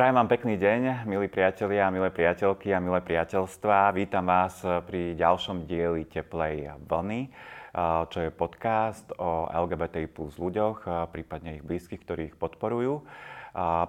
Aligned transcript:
Prajem 0.00 0.16
vám 0.16 0.32
pekný 0.32 0.56
deň, 0.56 1.04
milí 1.04 1.28
priatelia, 1.28 1.92
milé 1.92 2.08
priateľky 2.08 2.72
a 2.72 2.80
milé 2.80 3.04
priateľstva. 3.04 3.92
Vítam 3.92 4.24
vás 4.24 4.56
pri 4.88 5.12
ďalšom 5.12 5.68
dieli 5.68 6.08
Teplej 6.08 6.72
vlny, 6.88 7.28
čo 8.08 8.18
je 8.24 8.32
podcast 8.32 9.04
o 9.20 9.44
LGBTI 9.52 10.08
plus 10.08 10.40
ľuďoch, 10.40 10.88
prípadne 11.12 11.60
ich 11.60 11.64
blízkych, 11.68 12.00
ktorí 12.00 12.32
ich 12.32 12.36
podporujú. 12.40 13.04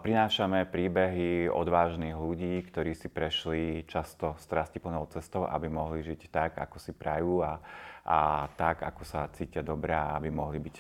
Prinášame 0.03 0.67
príbehy 0.67 1.47
odvážnych 1.47 2.19
ľudí, 2.19 2.59
ktorí 2.67 2.91
si 2.91 3.07
prešli 3.07 3.87
často 3.87 4.35
strastiplnou 4.35 5.07
cestou, 5.15 5.47
aby 5.47 5.71
mohli 5.71 6.03
žiť 6.03 6.27
tak, 6.27 6.59
ako 6.59 6.75
si 6.75 6.91
prajú 6.91 7.39
a, 7.39 7.55
a 8.03 8.51
tak, 8.59 8.83
ako 8.83 9.07
sa 9.07 9.31
cítia 9.31 9.63
dobre 9.63 9.95
a 9.95 10.19
aby 10.19 10.27
mohli 10.27 10.59
byť 10.59 10.77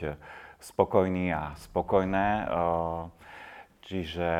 spokojní 0.59 1.31
a 1.31 1.55
spokojné. 1.55 2.51
Čiže 3.81 4.31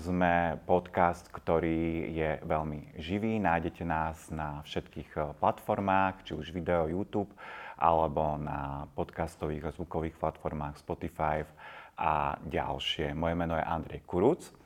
sme 0.00 0.56
podcast, 0.64 1.28
ktorý 1.28 2.08
je 2.08 2.30
veľmi 2.40 2.96
živý. 2.96 3.36
Nájdete 3.36 3.84
nás 3.84 4.32
na 4.32 4.64
všetkých 4.64 5.10
eh, 5.12 5.22
platformách, 5.36 6.24
či 6.24 6.32
už 6.32 6.56
video, 6.56 6.88
YouTube, 6.88 7.28
alebo 7.76 8.40
na 8.40 8.88
podcastových 8.96 9.68
a 9.68 9.74
zvukových 9.76 10.16
platformách 10.16 10.80
Spotify 10.80 11.44
a 12.00 12.40
ďalšie. 12.48 13.12
Moje 13.12 13.34
meno 13.36 13.60
je 13.60 13.64
Andrej 13.64 14.00
Kuruc. 14.08 14.61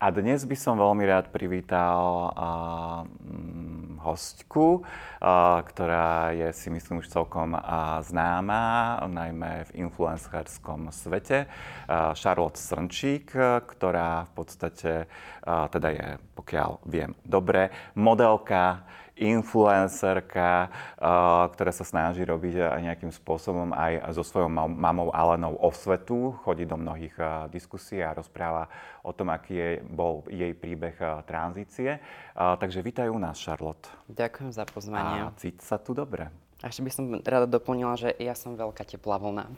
A 0.00 0.08
dnes 0.08 0.48
by 0.48 0.56
som 0.56 0.80
veľmi 0.80 1.04
rád 1.04 1.28
privítal 1.28 2.32
uh, 2.32 3.04
hostku, 4.00 4.80
uh, 4.80 5.60
ktorá 5.60 6.32
je 6.32 6.48
si 6.56 6.72
myslím 6.72 7.04
už 7.04 7.12
celkom 7.12 7.52
uh, 7.52 8.00
známa, 8.00 8.96
najmä 9.04 9.68
v 9.68 9.84
influencerskom 9.84 10.88
svete. 10.88 11.52
Uh, 11.84 12.16
Charlotte 12.16 12.56
Srnčík, 12.56 13.36
ktorá 13.76 14.24
v 14.24 14.32
podstate 14.32 15.04
uh, 15.04 15.68
teda 15.68 15.92
je, 15.92 16.08
pokiaľ 16.32 16.80
viem 16.88 17.12
dobre, 17.20 17.68
modelka, 17.92 18.88
influencerka, 19.20 20.72
ktorá 21.52 21.72
sa 21.76 21.84
snaží 21.84 22.24
robiť 22.24 22.56
aj 22.56 22.80
nejakým 22.80 23.12
spôsobom 23.12 23.76
aj 23.76 24.16
so 24.16 24.24
svojou 24.24 24.48
mamou 24.50 25.12
Alenou 25.12 25.60
osvetu, 25.60 26.32
chodí 26.40 26.64
do 26.64 26.80
mnohých 26.80 27.14
diskusí 27.52 28.00
a 28.00 28.16
rozpráva 28.16 28.72
o 29.04 29.12
tom, 29.12 29.28
aký 29.28 29.54
je, 29.54 29.70
bol 29.84 30.24
jej 30.32 30.56
príbeh 30.56 30.96
tranzície. 31.28 32.00
Takže 32.34 32.80
vítajú 32.80 33.12
nás, 33.20 33.36
Charlotte. 33.36 33.92
Ďakujem 34.08 34.50
za 34.50 34.64
pozvanie. 34.64 35.28
A 35.28 35.36
cíť 35.36 35.60
sa 35.60 35.76
tu 35.76 35.92
dobre. 35.92 36.32
A 36.60 36.68
ešte 36.68 36.84
by 36.84 36.92
som 36.92 37.04
rada 37.24 37.48
doplnila, 37.48 37.96
že 37.96 38.12
ja 38.20 38.36
som 38.36 38.52
veľká 38.52 38.84
teplá 38.84 39.16
vlna. 39.16 39.48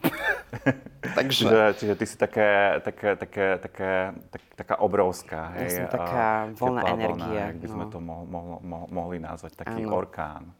Takže... 1.19 1.51
čiže, 1.51 1.61
čiže 1.75 1.93
ty 1.99 2.05
si 2.07 2.15
také, 2.15 2.79
také, 2.79 3.19
také, 3.19 3.45
také, 3.59 3.91
tak, 4.31 4.41
taká 4.55 4.75
obrovská. 4.79 5.51
Hej, 5.59 5.63
ja 5.67 5.69
som 5.83 5.87
taká 5.91 6.27
vlna 6.55 6.81
energie. 6.95 7.39
Vlna, 7.43 7.51
ak 7.51 7.57
by 7.59 7.67
sme 7.67 7.85
no. 7.85 7.91
to 7.91 7.99
mo, 7.99 8.17
mo, 8.23 8.41
mo, 8.63 8.79
mohli 8.87 9.19
nazvať, 9.19 9.51
taký 9.59 9.83
ano. 9.83 9.99
orkán. 9.99 10.55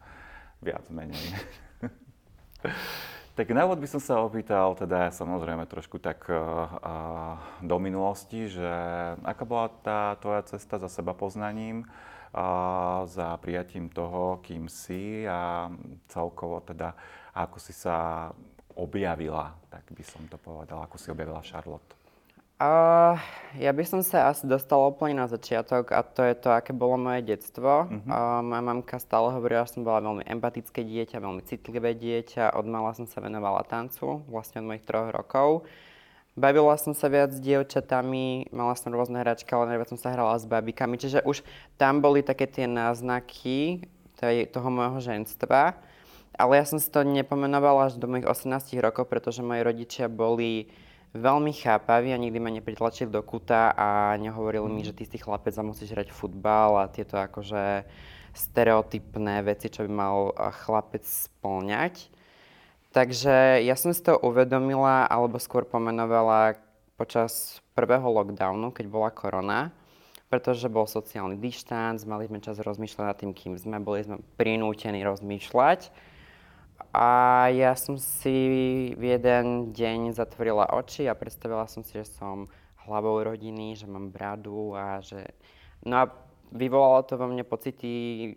Viac 0.59 0.83
menej. 0.91 1.23
tak 3.39 3.47
na 3.55 3.63
úvod 3.63 3.79
by 3.79 3.87
som 3.87 4.03
sa 4.03 4.19
opýtal, 4.19 4.75
teda 4.75 5.15
samozrejme 5.15 5.63
trošku 5.63 5.95
tak 5.95 6.27
uh, 6.27 7.39
do 7.63 7.79
minulosti, 7.79 8.51
že 8.51 8.67
aká 9.23 9.47
bola 9.47 9.71
tá 9.79 10.19
tvoja 10.19 10.43
cesta 10.43 10.75
za 10.75 10.91
seba 10.91 11.15
poznaním, 11.15 11.87
za 13.05 13.37
prijatím 13.37 13.93
toho, 13.93 14.41
kým 14.41 14.65
si 14.65 15.21
a 15.29 15.69
celkovo 16.09 16.59
teda 16.65 16.97
ako 17.33 17.57
si 17.61 17.73
sa 17.73 18.29
objavila, 18.73 19.53
tak 19.69 19.85
by 19.93 20.01
som 20.01 20.25
to 20.29 20.37
povedala, 20.41 20.85
ako 20.89 20.97
si 20.97 21.13
objavila 21.13 21.45
Charlotte. 21.45 21.93
Uh, 22.63 23.19
ja 23.59 23.73
by 23.75 23.83
som 23.83 23.99
sa 24.05 24.31
asi 24.31 24.47
dostala 24.47 24.87
úplne 24.87 25.19
na 25.19 25.27
začiatok 25.27 25.91
a 25.91 25.99
to 26.05 26.23
je 26.23 26.37
to, 26.37 26.47
aké 26.53 26.71
bolo 26.71 26.95
moje 26.95 27.25
detstvo. 27.25 27.89
Uh-huh. 27.89 28.07
Uh, 28.07 28.39
moja 28.39 28.63
mamka 28.63 28.95
stále 29.01 29.33
hovorila, 29.35 29.67
že 29.67 29.75
som 29.75 29.83
bola 29.83 29.99
veľmi 29.99 30.23
empatické 30.23 30.85
dieťa, 30.85 31.19
veľmi 31.19 31.43
citlivé 31.43 31.91
dieťa. 31.97 32.55
Od 32.55 32.65
mala 32.69 32.95
som 32.95 33.03
sa 33.03 33.19
venovala 33.19 33.67
tancu, 33.67 34.23
vlastne 34.31 34.63
od 34.63 34.69
mojich 34.69 34.85
troch 34.85 35.11
rokov. 35.11 35.67
Bavila 36.33 36.73
som 36.81 36.97
sa 36.97 37.13
viac 37.13 37.29
s 37.29 37.37
dievčatami, 37.37 38.49
mala 38.49 38.73
som 38.73 38.89
rôzne 38.89 39.21
hračky, 39.21 39.53
ale 39.53 39.77
najviac 39.77 39.93
som 39.93 40.01
sa 40.01 40.09
hrala 40.09 40.33
s 40.33 40.49
babikami, 40.49 40.97
čiže 40.97 41.21
už 41.21 41.45
tam 41.77 42.01
boli 42.01 42.25
také 42.25 42.49
tie 42.49 42.65
náznaky 42.65 43.85
tej, 44.17 44.49
toho 44.49 44.73
môjho 44.73 44.97
ženstva. 44.97 45.77
Ale 46.33 46.57
ja 46.57 46.65
som 46.65 46.81
si 46.81 46.89
to 46.89 47.05
nepomenovala 47.05 47.93
až 47.93 48.01
do 48.01 48.09
mojich 48.09 48.25
18 48.25 48.49
rokov, 48.81 49.05
pretože 49.05 49.45
moji 49.45 49.61
rodičia 49.61 50.09
boli 50.09 50.73
veľmi 51.13 51.53
chápaví 51.53 52.09
a 52.09 52.17
nikdy 52.17 52.41
ma 52.41 52.49
nepritlačili 52.49 53.13
do 53.13 53.21
kuta 53.21 53.69
a 53.77 54.17
nehovorili 54.17 54.65
mi, 54.65 54.81
že 54.81 54.97
ty 54.97 55.05
si 55.05 55.21
chlapec 55.21 55.53
a 55.53 55.61
musíš 55.61 55.93
hrať 55.93 56.09
futbal 56.09 56.81
a 56.81 56.89
tieto 56.89 57.21
akože 57.21 57.85
stereotypné 58.33 59.45
veci, 59.45 59.69
čo 59.69 59.85
by 59.85 59.91
mal 59.93 60.33
chlapec 60.65 61.05
splňať. 61.05 62.09
Takže 62.93 63.65
ja 63.65 63.73
som 63.73 63.89
si 63.89 64.05
to 64.05 64.21
uvedomila, 64.21 65.09
alebo 65.09 65.41
skôr 65.41 65.65
pomenovala 65.65 66.61
počas 66.93 67.57
prvého 67.73 68.05
lockdownu, 68.05 68.69
keď 68.69 68.85
bola 68.85 69.09
korona, 69.09 69.73
pretože 70.29 70.69
bol 70.69 70.85
sociálny 70.85 71.41
dištanc, 71.41 72.05
mali 72.05 72.29
sme 72.29 72.37
čas 72.37 72.61
rozmýšľať 72.61 73.05
nad 73.05 73.17
tým, 73.17 73.33
kým 73.33 73.57
sme, 73.57 73.81
boli 73.81 74.05
sme 74.05 74.21
prinútení 74.37 75.01
rozmýšľať. 75.01 75.89
A 76.93 77.09
ja 77.49 77.73
som 77.73 77.97
si 77.97 78.37
v 78.93 79.03
jeden 79.17 79.73
deň 79.73 80.13
zatvorila 80.13 80.69
oči 80.77 81.09
a 81.09 81.17
predstavila 81.17 81.65
som 81.65 81.81
si, 81.81 81.97
že 81.97 82.05
som 82.05 82.45
hlavou 82.85 83.25
rodiny, 83.25 83.73
že 83.73 83.89
mám 83.89 84.13
bradu 84.13 84.77
a 84.77 85.01
že... 85.01 85.33
No 85.81 86.05
a 86.05 86.13
vyvolalo 86.53 87.01
to 87.09 87.17
vo 87.17 87.25
mne 87.25 87.41
pocity 87.41 88.29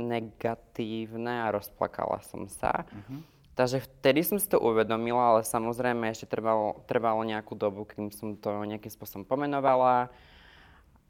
negatívne 0.00 1.44
a 1.44 1.52
rozplakala 1.52 2.24
som 2.24 2.48
sa. 2.48 2.88
Mm-hmm. 2.88 3.20
Takže 3.58 3.82
vtedy 3.82 4.22
som 4.22 4.38
si 4.38 4.46
to 4.46 4.62
uvedomila, 4.62 5.36
ale 5.36 5.40
samozrejme 5.42 6.08
ešte 6.10 6.30
trvalo, 6.30 6.80
trvalo 6.86 7.26
nejakú 7.26 7.58
dobu, 7.58 7.84
kým 7.84 8.08
som 8.14 8.38
to 8.38 8.50
nejakým 8.64 8.88
spôsobom 8.88 9.26
pomenovala. 9.26 10.08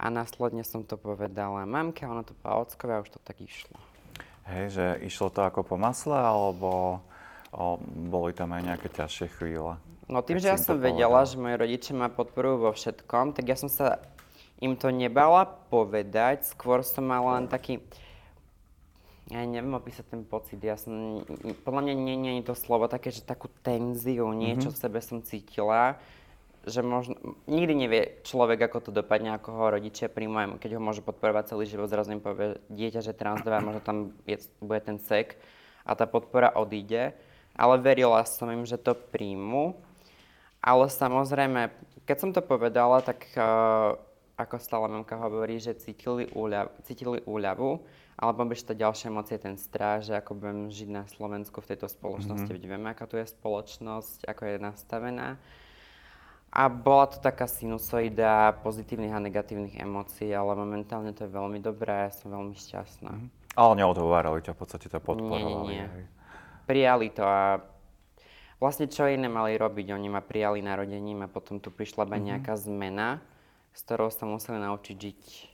A 0.00 0.06
následne 0.08 0.64
som 0.64 0.80
to 0.80 0.96
povedala 0.96 1.68
mamke, 1.68 2.08
ona 2.08 2.24
to 2.24 2.32
povedala 2.40 2.64
ockovi 2.64 2.92
a 2.96 3.02
už 3.04 3.10
to 3.12 3.20
tak 3.20 3.36
išlo. 3.44 3.76
Hej, 4.48 4.64
že 4.72 4.86
išlo 5.04 5.28
to 5.28 5.44
ako 5.44 5.62
po 5.62 5.76
masle, 5.76 6.16
alebo 6.16 6.98
o, 7.52 7.76
boli 8.08 8.32
tam 8.32 8.56
aj 8.56 8.62
nejaké 8.64 8.88
ťažšie 8.88 9.26
chvíle? 9.36 9.76
No 10.10 10.24
tým, 10.24 10.42
že 10.42 10.50
ja 10.50 10.58
som 10.58 10.80
vedela, 10.80 11.22
že 11.22 11.38
moji 11.38 11.54
rodičia 11.54 11.94
ma 11.94 12.10
podporujú 12.10 12.56
vo 12.66 12.72
všetkom, 12.74 13.36
tak 13.36 13.46
ja 13.46 13.54
som 13.54 13.70
sa 13.70 14.02
im 14.58 14.74
to 14.74 14.90
nebala 14.90 15.46
povedať, 15.70 16.50
skôr 16.50 16.84
som 16.84 17.06
mala 17.06 17.40
len 17.40 17.46
taký, 17.46 17.78
ja 19.30 19.46
neviem 19.46 19.78
opísať 19.78 20.10
ten 20.10 20.22
pocit, 20.26 20.58
ja 20.58 20.74
som, 20.74 21.22
podľa 21.62 21.82
mňa 21.86 21.94
nie, 21.94 22.16
nie 22.18 22.32
je 22.42 22.50
to 22.50 22.58
slovo 22.58 22.90
také, 22.90 23.14
že 23.14 23.22
takú 23.22 23.46
tenziu, 23.62 24.26
niečo 24.34 24.74
mm-hmm. 24.74 24.76
v 24.76 24.82
sebe 24.82 24.98
som 24.98 25.22
cítila, 25.22 26.02
že 26.66 26.82
možno, 26.82 27.14
nikdy 27.46 27.72
nevie 27.72 28.02
človek, 28.26 28.68
ako 28.68 28.90
to 28.90 28.90
dopadne, 28.90 29.32
ako 29.32 29.48
ho 29.54 29.64
rodičia 29.78 30.10
príjmajú, 30.10 30.58
keď 30.58 30.76
ho 30.76 30.82
môžu 30.82 31.06
podporovať 31.06 31.54
celý 31.54 31.64
život, 31.70 31.86
zrazu 31.86 32.12
im 32.12 32.20
povie 32.20 32.58
dieťa, 32.68 33.00
že 33.06 33.16
transdová, 33.16 33.62
možno 33.62 33.80
tam 33.80 33.96
je, 34.26 34.42
bude 34.58 34.82
ten 34.82 34.98
sek 34.98 35.38
a 35.86 35.94
tá 35.94 36.10
podpora 36.10 36.50
odíde, 36.52 37.14
ale 37.54 37.74
verila 37.78 38.26
som 38.26 38.50
im, 38.50 38.66
že 38.66 38.82
to 38.82 38.98
príjmu, 38.98 39.78
ale 40.58 40.90
samozrejme, 40.90 41.70
keď 42.04 42.16
som 42.18 42.30
to 42.34 42.42
povedala, 42.42 43.00
tak 43.00 43.30
uh, 43.38 43.94
ako 44.40 44.56
stále 44.56 44.88
mamka 44.88 45.20
hovorí, 45.20 45.60
že 45.60 45.76
cítili, 45.76 46.32
úľav, 46.32 46.72
cítili 46.88 47.20
úľavu, 47.28 47.84
alebo 48.20 48.44
ešte 48.52 48.72
tá 48.72 48.88
ďalšia 48.88 49.08
emocia, 49.08 49.40
ten 49.40 49.56
strach, 49.56 50.04
že 50.04 50.16
ako 50.16 50.36
budem 50.36 50.60
žiť 50.68 50.88
na 50.92 51.04
Slovensku 51.08 51.64
v 51.64 51.72
tejto 51.72 51.88
spoločnosti, 51.88 52.52
mm-hmm. 52.52 52.68
vieme, 52.68 52.88
aká 52.92 53.08
tu 53.08 53.16
je 53.16 53.24
spoločnosť, 53.24 54.28
ako 54.28 54.42
je 54.44 54.56
nastavená. 54.60 55.40
A 56.50 56.66
bola 56.66 57.06
to 57.06 57.22
taká 57.22 57.46
sinusoida 57.46 58.58
pozitívnych 58.66 59.14
a 59.14 59.22
negatívnych 59.22 59.78
emócií, 59.78 60.34
ale 60.34 60.58
momentálne 60.58 61.14
to 61.14 61.24
je 61.24 61.30
veľmi 61.30 61.62
dobré 61.62 62.10
ja 62.10 62.12
som 62.12 62.34
veľmi 62.34 62.58
šťastná. 62.58 63.12
Mm-hmm. 63.14 63.56
Ale 63.56 63.72
neodhovárali 63.78 64.44
ťa, 64.44 64.52
v 64.52 64.58
podstate 64.58 64.86
to 64.90 64.98
podporovali. 64.98 65.78
Nie, 65.78 65.86
nie, 65.86 66.04
nie. 66.04 66.06
Prijali 66.66 67.08
to 67.10 67.24
a 67.24 67.58
vlastne 68.60 68.86
čo 68.86 69.08
iné 69.08 69.26
mali 69.32 69.56
robiť? 69.56 69.96
Oni 69.96 70.12
ma 70.12 70.20
prijali 70.20 70.60
narodením 70.60 71.24
a 71.24 71.32
potom 71.32 71.56
tu 71.56 71.72
prišla 71.72 72.04
mm-hmm. 72.04 72.26
nejaká 72.30 72.54
zmena, 72.60 73.22
s 73.74 73.80
ktorou 73.86 74.10
sa 74.10 74.26
museli 74.26 74.58
naučiť 74.62 74.96
žiť 74.96 75.50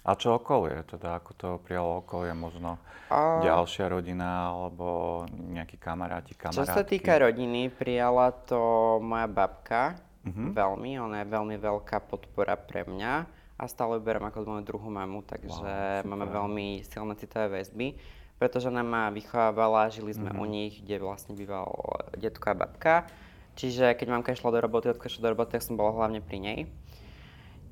a 0.00 0.16
čo 0.16 0.40
okolie? 0.40 0.80
Teda 0.88 1.20
ako 1.20 1.30
to 1.36 1.48
prijalo 1.60 2.00
okolie? 2.00 2.32
Možno 2.32 2.80
a... 3.12 3.44
ďalšia 3.44 3.92
rodina 3.92 4.48
alebo 4.48 5.22
nejakí 5.28 5.76
kamaráti, 5.76 6.32
kamarátky? 6.32 6.64
Čo 6.64 6.72
sa 6.72 6.84
týka 6.84 7.20
rodiny, 7.20 7.68
prijala 7.68 8.32
to 8.32 8.96
moja 9.04 9.28
babka 9.28 10.00
uh-huh. 10.24 10.56
veľmi. 10.56 10.96
Ona 11.04 11.20
je 11.24 11.26
veľmi 11.28 11.56
veľká 11.60 12.00
podpora 12.08 12.56
pre 12.56 12.88
mňa 12.88 13.12
a 13.60 13.62
stále 13.68 14.00
ju 14.00 14.04
beriem 14.08 14.24
ako 14.24 14.48
moju 14.48 14.64
druhú 14.64 14.88
mamu, 14.88 15.20
takže 15.20 16.00
wow, 16.00 16.08
máme 16.08 16.24
veľmi 16.32 16.80
silné 16.88 17.12
citové 17.20 17.60
väzby. 17.60 17.92
Pretože 18.40 18.72
ona 18.72 18.80
ma 18.80 19.12
vychovávala, 19.12 19.92
žili 19.92 20.16
sme 20.16 20.32
uh-huh. 20.32 20.40
u 20.40 20.44
nich, 20.48 20.80
kde 20.80 20.96
vlastne 20.96 21.36
býval 21.36 21.68
detko 22.16 22.48
a 22.48 22.54
babka. 22.56 23.04
Čiže 23.52 23.92
keď 24.00 24.16
mamka 24.16 24.32
išla 24.32 24.48
do 24.48 24.64
roboty, 24.64 24.88
odko 24.88 25.12
išla 25.12 25.28
do 25.28 25.32
roboty, 25.36 25.60
tak 25.60 25.66
som 25.66 25.76
bola 25.76 25.92
hlavne 25.92 26.24
pri 26.24 26.40
nej. 26.40 26.60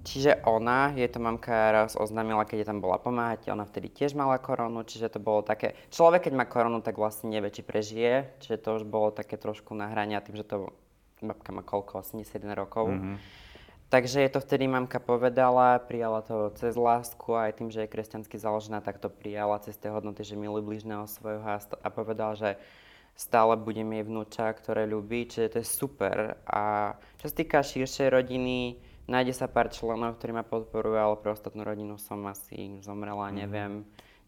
Čiže 0.09 0.41
ona, 0.49 0.97
je 0.97 1.05
to 1.05 1.21
mamka 1.21 1.53
raz 1.53 1.93
oznámila, 1.93 2.49
keď 2.49 2.65
je 2.65 2.69
tam 2.73 2.81
bola 2.81 2.97
pomáhať, 2.97 3.53
ona 3.53 3.69
vtedy 3.69 3.93
tiež 3.93 4.17
mala 4.17 4.41
koronu, 4.41 4.81
čiže 4.81 5.13
to 5.13 5.21
bolo 5.21 5.45
také, 5.45 5.77
človek 5.93 6.25
keď 6.25 6.33
má 6.33 6.49
koronu, 6.49 6.81
tak 6.81 6.97
vlastne 6.97 7.29
nevie, 7.29 7.53
či 7.53 7.61
prežije, 7.61 8.33
čiže 8.41 8.57
to 8.57 8.81
už 8.81 8.89
bolo 8.89 9.13
také 9.13 9.37
trošku 9.37 9.77
na 9.77 9.93
hrania 9.93 10.25
tým, 10.25 10.41
že 10.41 10.49
to 10.49 10.73
babka 11.21 11.53
má 11.53 11.61
koľko, 11.61 12.01
81 12.01 12.41
rokov. 12.57 12.89
Mm-hmm. 12.89 13.17
Takže 13.93 14.25
je 14.25 14.31
to 14.33 14.41
vtedy 14.41 14.65
mamka 14.65 14.97
povedala, 14.97 15.77
prijala 15.77 16.25
to 16.25 16.57
cez 16.57 16.73
lásku 16.73 17.29
aj 17.37 17.61
tým, 17.61 17.69
že 17.69 17.85
je 17.85 17.93
kresťansky 17.93 18.41
založená, 18.41 18.81
tak 18.81 19.01
to 19.01 19.13
prijala 19.13 19.61
cez 19.61 19.77
tie 19.77 19.93
hodnoty, 19.93 20.25
že 20.25 20.41
miluje 20.41 20.65
bližného 20.65 21.05
svojho 21.05 21.45
a 21.85 21.89
povedala, 21.93 22.33
že 22.33 22.51
stále 23.13 23.61
budem 23.61 23.93
jej 23.93 24.05
vnúča, 24.09 24.57
ktoré 24.57 24.89
ľubí, 24.89 25.29
čiže 25.29 25.53
to 25.53 25.59
je 25.61 25.69
super. 25.69 26.17
A 26.49 26.95
čo 27.21 27.29
sa 27.29 27.35
týka 27.35 27.61
širšej 27.61 28.09
rodiny, 28.09 28.88
nájde 29.09 29.33
sa 29.35 29.49
pár 29.49 29.73
členov, 29.73 30.21
ktorí 30.21 30.37
ma 30.37 30.45
podporujú, 30.45 30.95
ale 30.95 31.17
pre 31.19 31.33
ostatnú 31.33 31.65
rodinu 31.65 31.97
som 31.97 32.21
asi 32.29 32.79
zomrela, 32.85 33.33
mm. 33.33 33.35
neviem. 33.35 33.73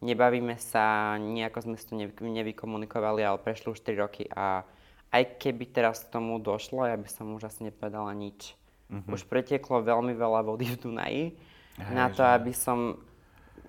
Nebavíme 0.00 0.56
sa, 0.56 1.14
nejako 1.20 1.58
sme 1.60 1.76
si 1.76 1.84
to 1.84 1.94
nevykomunikovali, 2.24 3.20
ale 3.20 3.36
prešli 3.36 3.76
už 3.76 3.84
3 3.84 4.00
roky 4.00 4.24
a 4.32 4.64
aj 5.12 5.36
keby 5.36 5.68
teraz 5.68 6.08
k 6.08 6.16
tomu 6.16 6.40
došlo, 6.40 6.88
ja 6.88 6.96
by 6.96 7.04
som 7.04 7.36
už 7.36 7.52
asi 7.52 7.68
nepovedala 7.68 8.08
nič. 8.16 8.56
Mm-hmm. 8.88 9.12
Už 9.12 9.28
pretieklo 9.28 9.84
veľmi 9.84 10.16
veľa 10.16 10.40
vody 10.42 10.72
v 10.72 10.76
Dunaji 10.80 11.24
Hej, 11.76 11.94
na 11.94 12.08
to, 12.08 12.24
že... 12.24 12.32
aby 12.32 12.52
som, 12.56 12.78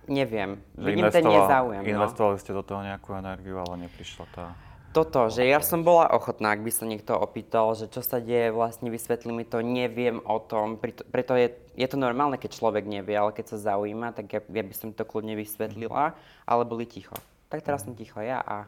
neviem, 0.07 0.63
vidím 0.79 1.11
ten 1.11 1.27
nezáujem. 1.27 1.83
No. 1.83 1.91
Investovali 1.99 2.39
no. 2.39 2.41
ste 2.41 2.51
do 2.55 2.63
toho 2.63 2.81
nejakú 2.81 3.11
energiu, 3.13 3.59
ale 3.59 3.85
neprišla 3.85 4.25
tá 4.31 4.45
toto, 4.91 5.31
že 5.31 5.47
ja 5.47 5.63
som 5.63 5.88
bola 5.88 6.11
ochotná, 6.11 6.51
ak 6.51 6.63
by 6.67 6.71
sa 6.71 6.83
niekto 6.83 7.15
opýtal, 7.15 7.71
že 7.79 7.88
čo 7.88 8.03
sa 8.03 8.19
deje, 8.19 8.51
vlastne 8.51 8.91
vysvetli 8.91 9.31
mi 9.31 9.47
to, 9.47 9.63
neviem 9.63 10.19
o 10.27 10.38
tom, 10.43 10.75
preto, 10.75 11.07
preto 11.07 11.33
je, 11.39 11.55
je 11.79 11.88
to 11.88 11.95
normálne, 11.95 12.35
keď 12.35 12.59
človek 12.59 12.83
nevie, 12.83 13.15
ale 13.15 13.31
keď 13.31 13.55
sa 13.55 13.75
zaujíma, 13.75 14.11
tak 14.11 14.27
ja, 14.29 14.39
ja 14.43 14.63
by 14.63 14.75
som 14.75 14.91
to 14.91 15.07
kľudne 15.07 15.39
vysvetlila, 15.39 16.13
ale 16.43 16.61
boli 16.67 16.83
ticho. 16.83 17.15
Tak 17.47 17.63
teraz 17.63 17.88
som 17.88 17.95
ticho 17.95 18.19
ja 18.19 18.43
a 18.43 18.67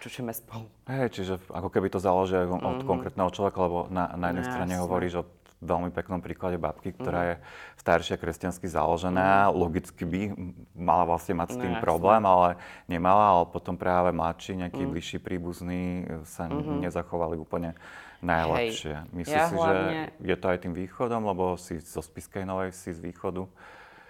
čučíme 0.00 0.32
spolu. 0.32 0.68
Hej, 0.88 1.12
čiže 1.12 1.34
ako 1.52 1.68
keby 1.68 1.92
to 1.92 2.00
záleží 2.00 2.36
od 2.36 2.56
mm-hmm. 2.56 2.88
konkrétneho 2.88 3.30
človeka, 3.32 3.58
lebo 3.60 3.78
na, 3.92 4.12
na 4.16 4.32
jednej 4.32 4.44
no, 4.44 4.50
strane 4.52 4.74
hovoríš 4.80 5.14
o 5.20 5.28
veľmi 5.66 5.90
peknom 5.90 6.22
príklade 6.22 6.56
babky, 6.56 6.94
ktorá 6.94 7.20
mm. 7.20 7.28
je 7.28 7.34
staršia 7.82 8.16
kresťansky 8.16 8.70
založená. 8.70 9.50
Mm. 9.50 9.54
Logicky 9.58 10.02
by 10.06 10.20
mala 10.78 11.04
vlastne 11.04 11.34
mať 11.34 11.48
s 11.52 11.56
tým 11.58 11.74
no, 11.76 11.82
problém, 11.82 12.22
ale 12.22 12.56
nemala, 12.86 13.36
ale 13.36 13.44
potom 13.50 13.74
práve 13.74 14.14
mladší, 14.14 14.62
nejakí 14.62 14.82
mm. 14.86 14.90
bližší 14.94 15.18
príbuzní 15.18 16.06
sa 16.24 16.46
mm-hmm. 16.46 16.86
nezachovali 16.86 17.34
úplne 17.36 17.74
najlepšie. 18.24 18.94
Hej. 18.96 19.12
Myslíš 19.12 19.36
ja 19.36 19.50
si, 19.50 19.56
hlavne... 19.58 19.76
že 19.76 20.30
je 20.32 20.36
to 20.38 20.46
aj 20.48 20.58
tým 20.62 20.74
východom, 20.78 21.22
lebo 21.26 21.58
si 21.60 21.82
zo 21.82 22.00
Spiskej 22.00 22.46
Novej, 22.48 22.72
si 22.72 22.94
z 22.94 23.02
východu? 23.02 23.44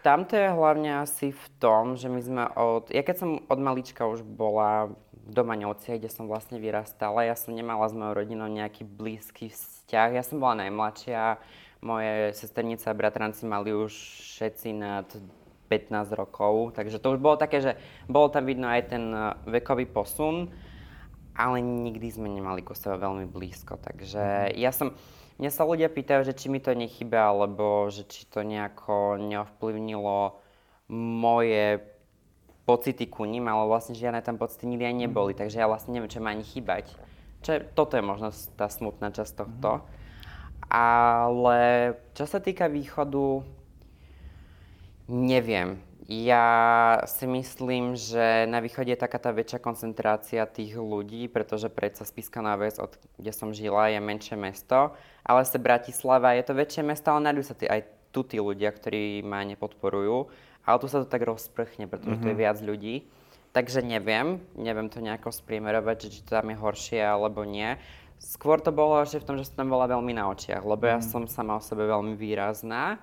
Tamto 0.06 0.38
je 0.38 0.46
hlavne 0.46 1.02
asi 1.02 1.34
v 1.34 1.46
tom, 1.58 1.98
že 1.98 2.06
my 2.06 2.20
sme 2.22 2.44
od... 2.54 2.94
Ja 2.94 3.02
keď 3.02 3.16
som 3.26 3.30
od 3.42 3.58
malička 3.58 4.06
už 4.06 4.22
bola 4.22 4.94
v 5.26 5.30
Domaňovci, 5.34 5.98
kde 5.98 6.06
som 6.06 6.30
vlastne 6.30 6.62
vyrastala, 6.62 7.26
ja 7.26 7.34
som 7.34 7.50
nemala 7.50 7.90
s 7.90 7.94
mojou 7.98 8.14
rodinou 8.14 8.46
nejaký 8.46 8.86
blízky 8.86 9.50
vzťah. 9.50 10.14
Ja 10.14 10.22
som 10.22 10.38
bola 10.38 10.62
najmladšia, 10.62 11.42
moje 11.82 12.30
sesternice 12.38 12.86
a 12.86 12.94
bratranci 12.94 13.42
mali 13.44 13.74
už 13.74 13.90
všetci 13.90 14.68
nad 14.78 15.06
15 15.66 16.14
rokov, 16.14 16.78
takže 16.78 17.02
to 17.02 17.18
už 17.18 17.18
bolo 17.18 17.34
také, 17.34 17.58
že 17.58 17.74
bolo 18.06 18.30
tam 18.30 18.46
vidno 18.46 18.70
aj 18.70 18.82
ten 18.86 19.10
e, 19.10 19.34
vekový 19.50 19.90
posun, 19.90 20.46
ale 21.34 21.58
nikdy 21.58 22.06
sme 22.06 22.30
nemali 22.30 22.62
ku 22.62 22.72
sebe 22.72 22.96
veľmi 23.02 23.26
blízko, 23.26 23.76
takže 23.82 24.54
ja 24.54 24.70
som... 24.70 24.94
Mňa 25.36 25.52
sa 25.52 25.68
ľudia 25.68 25.92
pýtajú, 25.92 26.24
že 26.24 26.32
či 26.32 26.48
mi 26.48 26.64
to 26.64 26.72
nechyba, 26.72 27.28
alebo 27.28 27.92
že 27.92 28.08
či 28.08 28.24
to 28.24 28.40
nejako 28.40 29.20
neovplyvnilo 29.20 30.40
moje 30.88 31.76
pocity 32.66 33.06
ku 33.06 33.22
ním, 33.24 33.46
ale 33.46 33.64
vlastne 33.70 33.94
žiadne 33.94 34.20
tam 34.26 34.36
pocity 34.36 34.66
nikdy 34.66 34.84
aj 34.90 34.96
neboli, 35.06 35.32
mhm. 35.32 35.40
takže 35.40 35.62
ja 35.62 35.70
vlastne 35.70 35.94
neviem, 35.94 36.10
čo 36.10 36.20
má 36.20 36.34
ani 36.34 36.42
chýbať. 36.42 36.90
Čo, 37.46 37.62
toto 37.78 37.94
je 37.94 38.02
možno 38.02 38.34
tá 38.58 38.66
smutná 38.66 39.14
časť 39.14 39.32
tohto. 39.38 39.70
Mm. 39.78 39.84
Ale 40.66 41.58
čo 42.18 42.26
sa 42.26 42.42
týka 42.42 42.66
východu, 42.66 43.46
neviem. 45.06 45.78
Ja 46.06 47.02
si 47.10 47.26
myslím, 47.26 47.98
že 47.98 48.46
na 48.46 48.62
východe 48.62 48.94
je 48.94 48.98
taká 48.98 49.18
tá 49.18 49.34
väčšia 49.34 49.58
koncentrácia 49.58 50.46
tých 50.46 50.78
ľudí, 50.78 51.26
pretože 51.26 51.66
predsa 51.66 52.06
Spiska 52.06 52.38
Vec, 52.54 52.78
od 52.78 52.94
kde 53.18 53.32
som 53.34 53.50
žila, 53.50 53.90
je 53.90 53.98
menšie 53.98 54.38
mesto, 54.38 54.94
ale 55.26 55.42
sa 55.42 55.58
Bratislava 55.58 56.38
je 56.38 56.46
to 56.46 56.54
väčšie 56.54 56.82
mesto, 56.86 57.10
ale 57.10 57.30
nájdú 57.30 57.42
sa 57.42 57.58
tí, 57.58 57.66
aj 57.66 57.82
tu 58.14 58.22
tí 58.22 58.38
ľudia, 58.38 58.70
ktorí 58.70 59.26
ma 59.26 59.42
nepodporujú. 59.42 60.30
Ale 60.66 60.82
tu 60.82 60.90
sa 60.90 61.00
to 61.00 61.06
tak 61.06 61.22
rozprchne, 61.22 61.86
pretože 61.86 62.18
mm-hmm. 62.18 62.26
tu 62.26 62.30
je 62.34 62.36
mhm. 62.36 62.42
viac 62.42 62.58
ľudí. 62.58 62.94
Takže 63.54 63.80
neviem, 63.80 64.36
neviem 64.52 64.92
to 64.92 65.00
nejako 65.00 65.32
spriemerovať, 65.32 66.12
či 66.12 66.20
to 66.28 66.36
tam 66.36 66.52
je 66.52 66.60
horšie 66.60 67.00
alebo 67.00 67.40
nie. 67.46 67.78
Skôr 68.20 68.60
to 68.60 68.68
bolo 68.68 69.00
že 69.08 69.22
v 69.22 69.24
tom, 69.24 69.36
že 69.40 69.48
som 69.48 69.64
tam 69.64 69.72
bola 69.72 69.88
veľmi 69.88 70.12
na 70.12 70.28
očiach, 70.28 70.60
lebo 70.60 70.84
mm. 70.84 70.90
ja 70.92 70.98
mhm. 71.00 71.06
som 71.08 71.22
sama 71.24 71.56
o 71.56 71.62
sebe 71.64 71.88
veľmi 71.88 72.18
výrazná. 72.18 73.00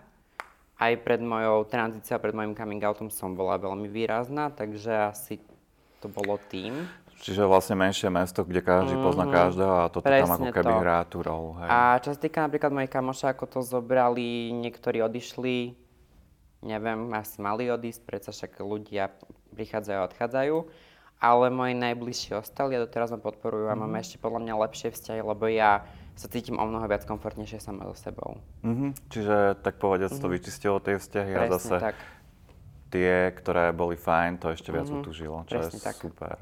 Aj 0.77 0.94
pred 1.00 1.21
mojou 1.21 1.63
tranzíciou, 1.69 2.19
pred 2.19 2.36
mojim 2.36 2.54
coming 2.54 2.81
outom 2.83 3.07
som 3.07 3.33
bola 3.33 3.56
veľmi 3.57 3.88
výrazná, 3.88 4.51
takže 4.51 4.92
asi 5.10 5.39
to 6.04 6.12
bolo 6.12 6.36
tým. 6.51 6.86
Čiže 7.24 7.48
vlastne 7.48 7.80
menšie 7.80 8.12
mesto, 8.12 8.44
kde 8.44 8.60
každý 8.60 9.00
mm-hmm. 9.00 9.07
pozná 9.07 9.25
každého 9.31 9.75
a 9.80 9.88
toto 9.88 10.04
Presne 10.04 10.27
tam 10.27 10.36
ako 10.44 10.45
keby 10.51 10.74
to. 10.75 10.81
hrá 10.83 11.00
tú 11.07 11.18
rolu. 11.24 11.56
Hej. 11.63 11.69
A 11.71 11.80
čo 12.04 12.10
sa 12.12 12.19
týka 12.19 12.44
napríklad 12.44 12.75
mojich 12.75 12.92
kamoša, 12.92 13.31
ako 13.31 13.45
to 13.48 13.60
zobrali, 13.63 14.51
niektorí 14.51 15.00
odišli, 15.00 15.71
neviem, 16.63 17.12
asi 17.13 17.38
mali 17.44 17.68
odísť, 17.68 18.01
predsa 18.07 18.31
však 18.31 18.63
ľudia 18.63 19.12
prichádzajú 19.54 19.98
a 20.00 20.07
odchádzajú. 20.07 20.57
Ale 21.24 21.48
moji 21.56 21.71
najbližší 21.80 22.36
ostali 22.36 22.75
a 22.75 22.83
doteraz 22.83 23.15
ma 23.15 23.19
podporujú 23.19 23.71
a 23.71 23.75
mm-hmm. 23.75 23.80
máme 23.80 24.04
ešte 24.04 24.19
podľa 24.19 24.44
mňa 24.44 24.54
lepšie 24.68 24.92
vzťahy, 24.92 25.21
lebo 25.24 25.48
ja 25.48 25.88
sa 26.19 26.27
cítim 26.27 26.60
o 26.60 26.65
mnoho 26.68 26.83
viac 26.83 27.07
komfortnejšie 27.07 27.63
sama 27.63 27.88
so 27.88 27.95
sebou. 27.95 28.44
Mm-hmm. 28.68 28.92
Čiže 29.07 29.36
tak 29.63 29.80
povediať 29.80 30.12
mm-hmm. 30.12 30.24
to 30.24 30.27
mhm. 30.27 30.36
vyčistilo 30.36 30.77
tie 30.83 30.95
vzťahy 31.00 31.31
Presne 31.31 31.48
a 31.48 31.54
zase 31.56 31.75
tak. 31.80 31.95
tie, 32.92 33.13
ktoré 33.39 33.71
boli 33.71 33.95
fajn, 33.95 34.31
to 34.44 34.51
ešte 34.51 34.69
viac 34.75 34.92
mm-hmm. 34.92 35.00
utužilo, 35.00 35.38
čo 35.48 35.63
Presne 35.63 35.80
je 35.80 35.86
tak. 35.88 35.95
super. 35.95 36.36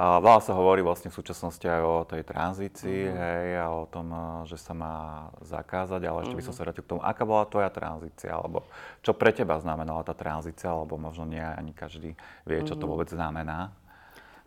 A 0.00 0.16
veľa 0.16 0.40
sa 0.40 0.56
hovorí 0.56 0.80
vlastne 0.80 1.12
v 1.12 1.18
súčasnosti 1.20 1.60
aj 1.60 1.82
o 1.84 2.08
tej 2.08 2.24
tranzícii, 2.24 3.00
mm-hmm. 3.04 3.20
hej, 3.20 3.48
a 3.60 3.66
o 3.68 3.84
tom, 3.84 4.08
eh, 4.08 4.22
že 4.48 4.56
sa 4.56 4.72
má 4.72 5.28
zakázať, 5.44 6.00
ale 6.08 6.24
ešte 6.24 6.32
mm-hmm. 6.32 6.40
by 6.40 6.44
som 6.48 6.54
mhm. 6.56 6.58
sa 6.58 6.64
vrátil 6.64 6.84
k 6.88 6.90
tomu, 6.96 7.00
aká 7.04 7.22
bola 7.28 7.44
tvoja 7.44 7.68
tranzícia, 7.68 8.32
alebo 8.32 8.64
čo 9.04 9.12
pre 9.12 9.28
teba 9.36 9.60
znamenala 9.60 10.00
tá 10.00 10.16
tranzícia, 10.16 10.72
alebo 10.72 10.96
možno 10.96 11.28
nie 11.28 11.44
ani 11.44 11.76
každý 11.76 12.16
vie, 12.48 12.58
čo 12.64 12.80
to 12.80 12.88
mhm. 12.88 12.90
vôbec 12.96 13.12
znamená. 13.12 13.76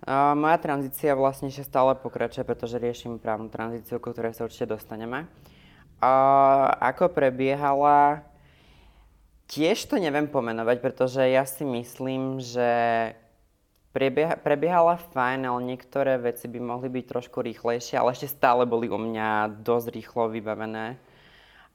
Uh, 0.04 0.34
moja 0.36 0.58
tranzícia 0.58 1.14
vlastne 1.14 1.54
ešte 1.54 1.70
stále 1.70 1.94
pokračuje, 2.02 2.44
pretože 2.44 2.82
riešim 2.82 3.22
právnu 3.22 3.48
tranzíciu, 3.48 4.02
ku 4.02 4.10
ktorej 4.10 4.34
sa 4.34 4.50
určite 4.50 4.74
dostaneme. 4.74 5.30
Uh, 6.02 6.68
ako 6.82 7.14
prebiehala, 7.14 8.26
tiež 9.48 9.86
to 9.86 10.02
neviem 10.02 10.28
pomenovať, 10.28 10.82
pretože 10.82 11.22
ja 11.24 11.48
si 11.48 11.64
myslím, 11.64 12.44
že 12.44 12.68
Prebieha, 13.94 14.42
prebiehala 14.42 14.98
fajn, 14.98 15.46
ale 15.46 15.70
niektoré 15.70 16.18
veci 16.18 16.50
by 16.50 16.58
mohli 16.58 16.90
byť 16.90 17.06
trošku 17.06 17.46
rýchlejšie, 17.46 18.02
ale 18.02 18.18
ešte 18.18 18.26
stále 18.26 18.66
boli 18.66 18.90
u 18.90 18.98
mňa 18.98 19.62
dosť 19.62 19.94
rýchlo 19.94 20.34
vybavené. 20.34 20.98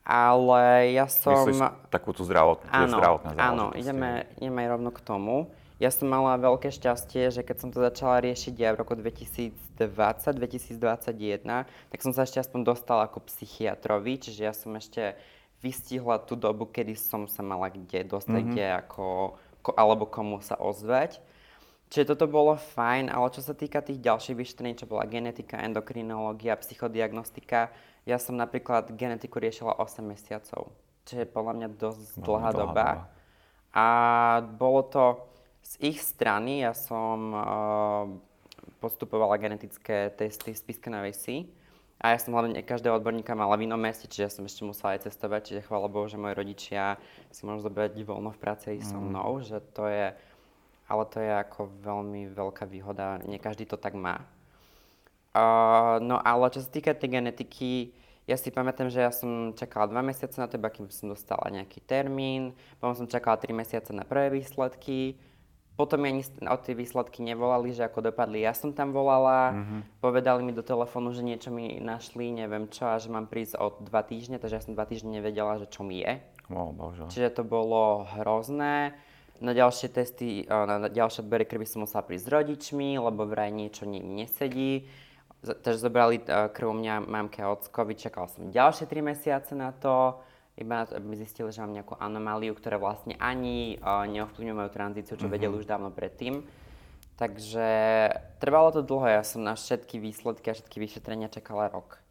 Ale 0.03 0.91
ja 0.99 1.07
som... 1.07 1.47
Myslíš 1.47 1.63
takú 1.95 2.11
tú 2.11 2.27
zdravotnú, 2.27 2.67
áno, 2.75 2.99
zdravotné 2.99 3.39
Áno, 3.39 3.71
ideme, 3.79 4.27
ideme 4.43 4.67
rovno 4.67 4.91
k 4.91 4.99
tomu. 4.99 5.47
Ja 5.79 5.95
som 5.95 6.11
mala 6.11 6.35
veľké 6.43 6.75
šťastie, 6.75 7.31
že 7.31 7.47
keď 7.47 7.57
som 7.63 7.71
to 7.71 7.79
začala 7.79 8.19
riešiť 8.19 8.55
ja 8.59 8.75
v 8.75 8.83
roku 8.83 8.99
2020-2021, 8.99 11.47
tak 11.71 11.99
som 12.03 12.11
sa 12.11 12.27
ešte 12.27 12.43
aspoň 12.43 12.67
dostala 12.67 13.07
ako 13.07 13.23
psychiatrovi, 13.31 14.19
čiže 14.19 14.43
ja 14.43 14.51
som 14.51 14.75
ešte 14.75 15.15
vystihla 15.63 16.19
tú 16.19 16.35
dobu, 16.35 16.67
kedy 16.67 16.99
som 16.99 17.31
sa 17.31 17.47
mala 17.47 17.71
kde 17.71 18.11
dostať, 18.11 18.43
mm-hmm. 18.43 18.59
kde 18.59 18.67
ako, 18.75 19.39
alebo 19.79 20.11
komu 20.11 20.43
sa 20.43 20.59
ozvať. 20.59 21.23
Čiže 21.89 22.13
toto 22.13 22.29
bolo 22.29 22.53
fajn, 22.53 23.09
ale 23.09 23.33
čo 23.33 23.41
sa 23.41 23.57
týka 23.57 23.81
tých 23.81 23.97
ďalších 24.05 24.37
vyšetrení, 24.37 24.77
čo 24.77 24.85
bola 24.85 25.09
genetika, 25.09 25.57
endokrinológia, 25.65 26.61
psychodiagnostika, 26.61 27.73
ja 28.05 28.21
som 28.21 28.37
napríklad 28.37 28.93
genetiku 28.93 29.41
riešila 29.41 29.81
8 29.81 30.05
mesiacov, 30.05 30.69
čo 31.09 31.15
je 31.17 31.25
podľa 31.25 31.53
mňa 31.57 31.69
dosť 31.81 32.09
no, 32.21 32.25
dlhá, 32.25 32.29
dlhá 32.29 32.51
doba. 32.53 32.69
doba. 32.69 32.89
A 33.73 33.87
bolo 34.57 34.81
to 34.85 35.05
z 35.65 35.93
ich 35.93 35.99
strany, 36.01 36.65
ja 36.65 36.77
som 36.77 37.19
uh, 37.33 38.05
postupovala 38.81 39.41
genetické 39.41 40.13
testy 40.13 40.53
z 40.53 40.63
Piskenovej 40.65 41.15
si 41.17 41.37
a 41.99 42.15
ja 42.15 42.19
som 42.21 42.31
hlavne 42.37 42.63
každého 42.63 42.95
odborníka 42.95 43.35
mala 43.35 43.59
v 43.59 43.67
inom 43.67 43.81
meste, 43.81 44.07
čiže 44.07 44.25
ja 44.25 44.33
som 44.33 44.47
ešte 44.47 44.63
musela 44.63 44.95
aj 44.95 45.11
cestovať, 45.11 45.41
čiže 45.51 45.67
chvála 45.67 45.91
Bohu, 45.91 46.07
že 46.07 46.21
moji 46.21 46.37
rodičia 46.37 47.01
si 47.35 47.43
môžu 47.43 47.67
zobrať 47.67 47.99
voľno 48.07 48.31
v 48.31 48.39
práci 48.39 48.79
mm. 48.79 48.87
so 48.87 48.99
mnou, 49.03 49.43
že 49.43 49.59
to 49.75 49.91
je 49.91 50.15
ale 50.89 51.05
to 51.07 51.21
je 51.21 51.29
ako 51.29 51.69
veľmi 51.85 52.33
veľká 52.33 52.65
výhoda, 52.65 53.21
nie 53.29 53.37
každý 53.37 53.69
to 53.69 53.77
tak 53.77 53.93
má. 53.93 54.25
Uh, 55.37 56.01
no 56.01 56.17
ale 56.19 56.49
čo 56.51 56.65
sa 56.65 56.71
týka 56.73 56.97
tej 56.97 57.21
genetiky, 57.21 57.93
ja 58.29 58.37
si 58.37 58.53
pamätám, 58.53 58.93
že 58.93 59.05
ja 59.05 59.13
som 59.13 59.57
čakala 59.57 59.89
dva 59.89 60.05
mesiace 60.05 60.37
na 60.41 60.49
teba, 60.49 60.69
kým 60.69 60.89
som 60.93 61.09
dostala 61.09 61.49
nejaký 61.49 61.81
termín, 61.85 62.57
potom 62.77 63.05
som 63.05 63.07
čakala 63.09 63.41
tri 63.41 63.53
mesiace 63.57 63.93
na 63.93 64.05
prvé 64.05 64.29
výsledky, 64.33 65.17
potom 65.79 66.03
mi 66.03 66.11
ani 66.11 66.23
o 66.51 66.57
tie 66.59 66.75
výsledky 66.75 67.23
nevolali, 67.23 67.71
že 67.71 67.87
ako 67.87 68.11
dopadli. 68.11 68.43
Ja 68.43 68.51
som 68.51 68.75
tam 68.75 68.91
volala, 68.91 69.55
mm-hmm. 69.55 70.03
povedali 70.03 70.43
mi 70.43 70.51
do 70.51 70.67
telefónu, 70.67 71.15
že 71.15 71.23
niečo 71.23 71.55
mi 71.55 71.79
našli, 71.79 72.35
neviem 72.35 72.67
čo, 72.67 72.91
a 72.91 72.99
že 72.99 73.07
mám 73.07 73.31
prísť 73.31 73.63
o 73.63 73.79
dva 73.87 74.03
týždne, 74.03 74.43
takže 74.43 74.59
ja 74.59 74.65
som 74.67 74.75
dva 74.75 74.91
týždne 74.91 75.15
nevedela, 75.15 75.55
že 75.63 75.71
čo 75.71 75.87
mi 75.87 76.03
je. 76.03 76.19
Oh, 76.51 76.75
bože. 76.75 77.07
Čiže 77.15 77.31
to 77.31 77.43
bolo 77.47 78.03
hrozné. 78.19 78.99
Na 79.39 79.55
ďalšie 79.55 79.89
testy, 79.95 80.43
na 80.51 80.91
ďalšie 80.91 81.23
odbery 81.23 81.47
krvi 81.47 81.63
som 81.63 81.87
musela 81.87 82.03
prísť 82.03 82.27
s 82.27 82.33
rodičmi, 82.33 82.99
lebo 82.99 83.23
vraj 83.23 83.55
niečo 83.55 83.87
nie, 83.87 84.03
nesedí. 84.03 84.91
Takže 85.47 85.79
zobrali 85.79 86.19
krv 86.27 86.75
mňa 86.75 87.07
mamke 87.07 87.39
a 87.39 87.55
ocko, 87.55 87.87
vyčakala 87.87 88.27
som 88.27 88.51
ďalšie 88.51 88.91
3 88.91 88.99
mesiace 89.15 89.55
na 89.55 89.71
to 89.71 90.19
iba 90.59 90.83
aby 90.83 91.15
zistili, 91.15 91.55
že 91.55 91.63
mám 91.63 91.71
nejakú 91.71 91.95
anomáliu, 91.95 92.51
ktorá 92.51 92.83
vlastne 92.83 93.15
ani 93.23 93.79
uh, 93.79 94.03
neovplyvňuje 94.11 94.59
moju 94.59 94.71
tranzíciu, 94.75 95.15
čo 95.15 95.31
mm-hmm. 95.31 95.35
vedeli 95.39 95.55
už 95.55 95.71
dávno 95.71 95.95
predtým. 95.95 96.43
Takže 97.15 97.71
trvalo 98.43 98.75
to 98.75 98.83
dlho, 98.83 99.07
ja 99.07 99.23
som 99.23 99.43
na 99.43 99.55
všetky 99.55 100.03
výsledky 100.03 100.51
a 100.51 100.57
všetky 100.59 100.79
vyšetrenia 100.83 101.31
čakala 101.31 101.71
rok. 101.71 102.03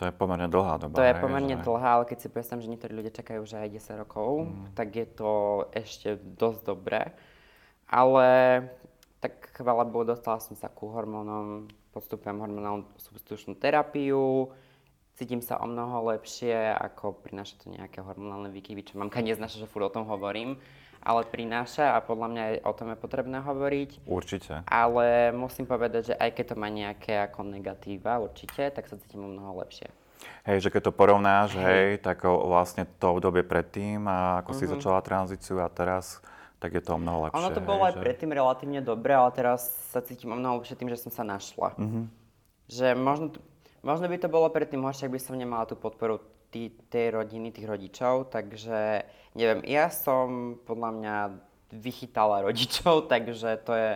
To 0.00 0.08
je 0.08 0.16
pomerne 0.16 0.48
dlhá 0.48 0.80
doba. 0.80 0.96
To 0.96 1.04
je 1.04 1.12
pomerne 1.20 1.60
že... 1.60 1.64
dlhá, 1.68 2.00
ale 2.00 2.04
keď 2.08 2.18
si 2.24 2.28
predstavím, 2.32 2.64
že 2.64 2.72
niektorí 2.72 2.92
ľudia 2.96 3.12
čakajú 3.12 3.44
už 3.44 3.60
aj 3.60 3.68
10 3.68 4.00
rokov, 4.00 4.48
mm. 4.48 4.72
tak 4.72 4.96
je 4.96 5.04
to 5.04 5.32
ešte 5.76 6.16
dosť 6.16 6.60
dobré. 6.64 7.12
Ale 7.84 8.28
tak 9.20 9.52
chvála 9.52 9.84
Bohu, 9.84 10.08
dostala 10.08 10.40
som 10.40 10.56
sa 10.56 10.72
ku 10.72 10.88
hormónom, 10.88 11.68
podstupujem 11.92 12.40
hormonálnu 12.40 12.88
substitučnú 12.96 13.60
terapiu, 13.60 14.48
cítim 15.20 15.44
sa 15.44 15.60
o 15.60 15.68
mnoho 15.68 16.16
lepšie, 16.16 16.72
ako 16.80 17.20
prináša 17.20 17.60
to 17.60 17.68
nejaké 17.68 18.00
hormonálne 18.00 18.48
výkyvy, 18.48 18.88
čo 18.88 18.96
mamka 18.96 19.20
neznáša, 19.20 19.60
že 19.60 19.68
furt 19.68 19.92
o 19.92 19.92
tom 19.92 20.08
hovorím, 20.08 20.56
ale 21.00 21.24
prináša 21.26 21.96
a 21.96 22.04
podľa 22.04 22.28
mňa 22.30 22.42
aj 22.42 22.56
o 22.64 22.72
tom 22.76 22.88
je 22.92 22.98
potrebné 23.00 23.38
hovoriť. 23.40 23.90
Určite. 24.04 24.54
Ale 24.68 25.32
musím 25.32 25.64
povedať, 25.64 26.12
že 26.12 26.14
aj 26.16 26.30
keď 26.36 26.44
to 26.52 26.56
má 26.60 26.68
nejaké 26.68 27.24
ako 27.24 27.48
negatíva, 27.48 28.20
určite, 28.20 28.68
tak 28.70 28.86
sa 28.86 29.00
cítim 29.00 29.24
o 29.24 29.30
mnoho 29.32 29.60
lepšie. 29.64 29.88
Hej, 30.44 30.68
že 30.68 30.72
keď 30.72 30.88
to 30.88 30.92
porovnáš, 30.92 31.56
hej, 31.56 31.64
hej 31.64 31.90
tak 32.04 32.24
vlastne 32.28 32.84
to 33.00 33.16
obdobie 33.16 33.40
predtým 33.40 34.04
a 34.04 34.44
ako 34.44 34.52
uh-huh. 34.52 34.60
si 34.60 34.64
mhm. 34.68 34.72
začala 34.76 35.00
tranzíciu 35.00 35.56
a 35.64 35.68
teraz, 35.72 36.20
tak 36.60 36.76
je 36.76 36.82
to 36.84 36.96
o 36.96 37.00
mnoho 37.00 37.28
lepšie. 37.28 37.40
Ono 37.40 37.50
to 37.56 37.64
bolo 37.64 37.88
hej, 37.88 37.88
aj 37.88 37.94
že... 37.96 38.00
predtým 38.04 38.30
relatívne 38.36 38.80
dobre, 38.84 39.16
ale 39.16 39.32
teraz 39.32 39.72
sa 39.88 40.04
cítim 40.04 40.28
o 40.28 40.36
mnoho 40.36 40.60
lepšie 40.60 40.76
tým, 40.76 40.92
že 40.92 41.00
som 41.00 41.08
sa 41.08 41.24
našla. 41.24 41.72
Uh-huh. 41.80 42.04
Že 42.68 42.92
možno, 42.94 43.40
Možno 43.80 44.12
by 44.12 44.16
to 44.20 44.28
bolo 44.28 44.52
predtým 44.52 44.84
horšie, 44.84 45.08
ak 45.08 45.14
by 45.16 45.20
som 45.20 45.40
nemala 45.40 45.64
tú 45.64 45.72
podporu 45.72 46.20
tý, 46.50 46.74
tej 46.90 47.14
rodiny, 47.14 47.54
tých 47.54 47.66
rodičov, 47.66 48.28
takže 48.28 49.06
neviem, 49.38 49.62
ja 49.70 49.88
som 49.88 50.58
podľa 50.66 50.90
mňa 50.98 51.16
vychytala 51.74 52.42
rodičov, 52.42 53.06
takže 53.12 53.62
to 53.62 53.72
je 53.72 53.90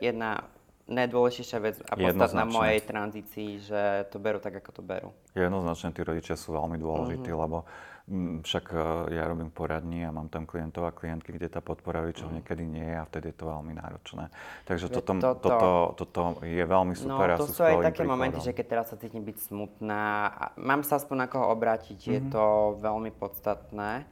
jedna 0.00 0.55
najdôležitejšia 0.86 1.58
vec 1.58 1.76
a 1.82 1.94
podstatná 1.98 2.46
mojej 2.46 2.80
tranzícii, 2.82 3.50
že 3.58 3.82
to 4.10 4.22
berú 4.22 4.38
tak, 4.38 4.62
ako 4.62 4.70
to 4.70 4.82
berú. 4.86 5.10
Jednoznačne 5.34 5.90
tí 5.90 6.06
rodičia 6.06 6.38
sú 6.38 6.54
veľmi 6.54 6.78
dôležití, 6.78 7.30
mm-hmm. 7.30 7.44
lebo 7.44 7.66
Mm, 8.06 8.46
však 8.46 8.70
e, 8.70 8.78
ja 9.18 9.26
robím 9.26 9.50
poradní 9.50 10.06
a 10.06 10.14
mám 10.14 10.30
tam 10.30 10.46
klientov 10.46 10.86
a 10.86 10.94
klientky, 10.94 11.34
kde 11.34 11.50
tá 11.50 11.58
podpora 11.58 12.06
väčšinou 12.06 12.30
mm. 12.30 12.36
niekedy 12.38 12.62
nie 12.62 12.86
je 12.86 12.96
a 13.02 13.02
vtedy 13.02 13.34
je 13.34 13.36
to 13.42 13.50
veľmi 13.50 13.74
náročné. 13.74 14.30
Takže 14.62 14.86
toto, 14.94 15.18
toto, 15.18 15.42
toto, 15.42 15.70
toto 15.98 16.22
je 16.46 16.62
veľmi 16.62 16.94
no, 16.94 17.02
super. 17.02 17.34
No, 17.34 17.42
to 17.42 17.50
sú 17.50 17.66
aj 17.66 17.82
také 17.82 18.06
príkladom. 18.06 18.14
momenty, 18.14 18.38
že 18.46 18.54
keď 18.54 18.66
teraz 18.70 18.86
sa 18.94 18.96
cítim 19.02 19.26
byť 19.26 19.50
smutná, 19.50 20.30
a 20.30 20.44
mám 20.54 20.86
sa 20.86 21.02
aspoň 21.02 21.16
na 21.18 21.26
koho 21.26 21.50
obrátiť, 21.50 21.98
mm-hmm. 21.98 22.14
je 22.14 22.20
mhm. 22.22 22.30
to 22.30 22.44
veľmi 22.78 23.10
podstatné. 23.10 24.06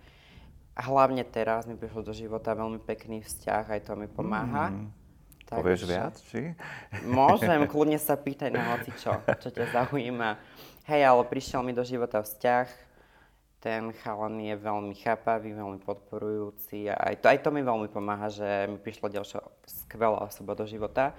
A 0.75 0.81
hlavne 0.91 1.23
teraz 1.23 1.71
mi 1.71 1.79
prišlo 1.79 2.03
do 2.03 2.11
života 2.11 2.51
veľmi 2.51 2.83
pekný 2.83 3.23
vzťah, 3.23 3.79
aj 3.79 3.81
to 3.87 3.95
mi 3.95 4.11
pomáha. 4.11 4.75
Mm. 4.75 4.91
Tak, 5.45 5.61
Povieš 5.61 5.85
viac, 5.85 6.15
či? 6.33 6.57
Môžem, 7.05 7.67
kľudne 7.73 8.01
sa 8.01 8.17
pýtať 8.17 8.51
na 8.53 8.75
hoci 8.75 8.91
čo, 8.97 9.13
čo 9.41 9.49
ťa 9.53 9.65
zaujíma. 9.73 10.41
Hej, 10.89 11.03
ale 11.05 11.23
prišiel 11.29 11.65
mi 11.65 11.73
do 11.73 11.85
života 11.85 12.21
vzťah, 12.21 12.69
ten 13.65 13.97
chalan 14.05 14.37
je 14.45 14.55
veľmi 14.61 14.93
chápavý, 14.93 15.57
veľmi 15.57 15.81
podporujúci 15.81 16.93
a 16.93 17.01
aj 17.13 17.25
to, 17.25 17.27
aj 17.33 17.39
to 17.41 17.49
mi 17.49 17.65
veľmi 17.65 17.89
pomáha, 17.89 18.29
že 18.29 18.69
mi 18.69 18.77
prišla 18.77 19.09
ďalšia 19.09 19.41
skvelá 19.65 20.21
osoba 20.21 20.53
do 20.53 20.69
života 20.69 21.17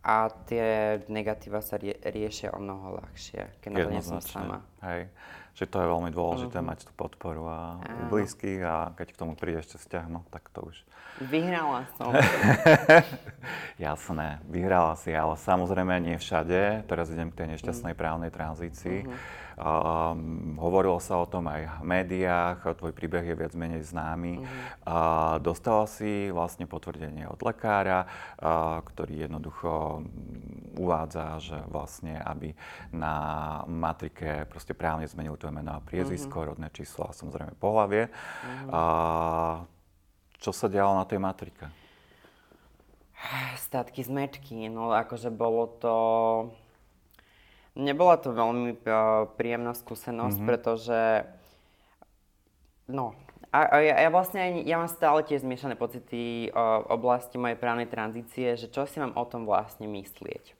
a 0.00 0.32
tie 0.48 0.96
negatíva 1.12 1.60
sa 1.60 1.76
rie, 1.76 1.92
riešia 2.00 2.56
o 2.56 2.60
mnoho 2.64 3.04
ľahšie, 3.04 3.60
keď 3.60 3.70
na 3.76 3.78
to 3.84 3.90
nie 3.92 4.00
som 4.00 4.24
sama. 4.24 4.64
Hej, 4.80 5.12
že 5.60 5.68
to 5.68 5.76
je 5.76 5.92
veľmi 5.92 6.08
dôležité 6.08 6.56
uh-huh. 6.56 6.70
mať 6.72 6.88
tú 6.88 6.92
podporu 6.96 7.44
a 7.44 7.76
Áno. 7.84 8.08
blízkych 8.08 8.64
a 8.64 8.96
keď 8.96 9.12
k 9.12 9.20
tomu 9.20 9.36
príde 9.36 9.60
ešte 9.60 9.76
vzťah, 9.76 10.04
no 10.08 10.24
tak 10.32 10.48
to 10.56 10.64
už... 10.72 10.76
Vyhrala 11.20 11.84
som. 12.00 12.16
Jasné, 13.76 14.40
vyhrala 14.48 14.96
si, 14.96 15.12
ale 15.12 15.36
samozrejme 15.36 16.00
nie 16.00 16.16
všade. 16.16 16.88
Teraz 16.88 17.12
idem 17.12 17.28
k 17.28 17.44
tej 17.44 17.60
nešťastnej 17.60 17.92
uh-huh. 17.92 18.00
právnej 18.00 18.32
tranzícii. 18.32 19.04
Uh-huh 19.04 19.48
Um, 19.60 20.56
hovorilo 20.56 20.96
sa 21.04 21.20
o 21.20 21.28
tom 21.28 21.44
aj 21.44 21.84
v 21.84 21.84
médiách, 21.84 22.80
tvoj 22.80 22.96
príbeh 22.96 23.28
je 23.28 23.36
viac 23.36 23.52
menej 23.52 23.84
známy. 23.84 24.40
Mm-hmm. 24.40 24.88
Uh, 24.88 25.36
dostala 25.44 25.84
si 25.84 26.32
vlastne 26.32 26.64
potvrdenie 26.64 27.28
od 27.28 27.36
lekára, 27.44 28.08
uh, 28.40 28.80
ktorý 28.80 29.28
jednoducho 29.28 30.00
uvádza, 30.80 31.36
že 31.44 31.58
vlastne, 31.68 32.16
aby 32.24 32.56
na 32.88 33.14
matrike 33.68 34.48
proste 34.48 34.72
právne 34.72 35.04
zmenil 35.04 35.36
to 35.36 35.52
meno 35.52 35.76
a 35.76 35.84
priezvisko, 35.84 36.40
mm-hmm. 36.40 36.50
rodné 36.56 36.68
číslo 36.72 37.04
a 37.04 37.12
samozrejme 37.12 37.52
pohlavie. 37.60 38.08
Mm-hmm. 38.08 38.68
Uh, 38.72 39.68
čo 40.40 40.56
sa 40.56 40.72
dialo 40.72 40.96
na 40.96 41.04
tej 41.04 41.20
matrike? 41.20 41.68
Statky 43.60 44.00
zmečky, 44.00 44.72
no 44.72 44.88
akože 44.96 45.28
bolo 45.28 45.68
to 45.76 45.94
Nebola 47.78 48.18
to 48.18 48.34
veľmi 48.34 48.82
uh, 48.82 49.30
príjemná 49.38 49.72
skúsenosť, 49.78 50.36
mm-hmm. 50.42 50.50
pretože 50.50 51.00
no, 52.90 53.14
a, 53.50 53.66
a 53.66 53.76
ja, 53.82 53.94
ja 54.06 54.10
vlastne 54.10 54.62
ja 54.66 54.78
mám 54.78 54.90
stále 54.90 55.22
tie 55.22 55.38
zmiešané 55.38 55.78
pocity 55.78 56.50
uh, 56.50 56.82
v 56.82 56.86
oblasti 56.90 57.38
mojej 57.38 57.58
právnej 57.58 57.86
tranzície, 57.86 58.58
že 58.58 58.70
čo 58.70 58.86
si 58.86 58.98
mám 58.98 59.14
o 59.14 59.24
tom 59.26 59.46
vlastne 59.46 59.86
myslieť. 59.86 60.54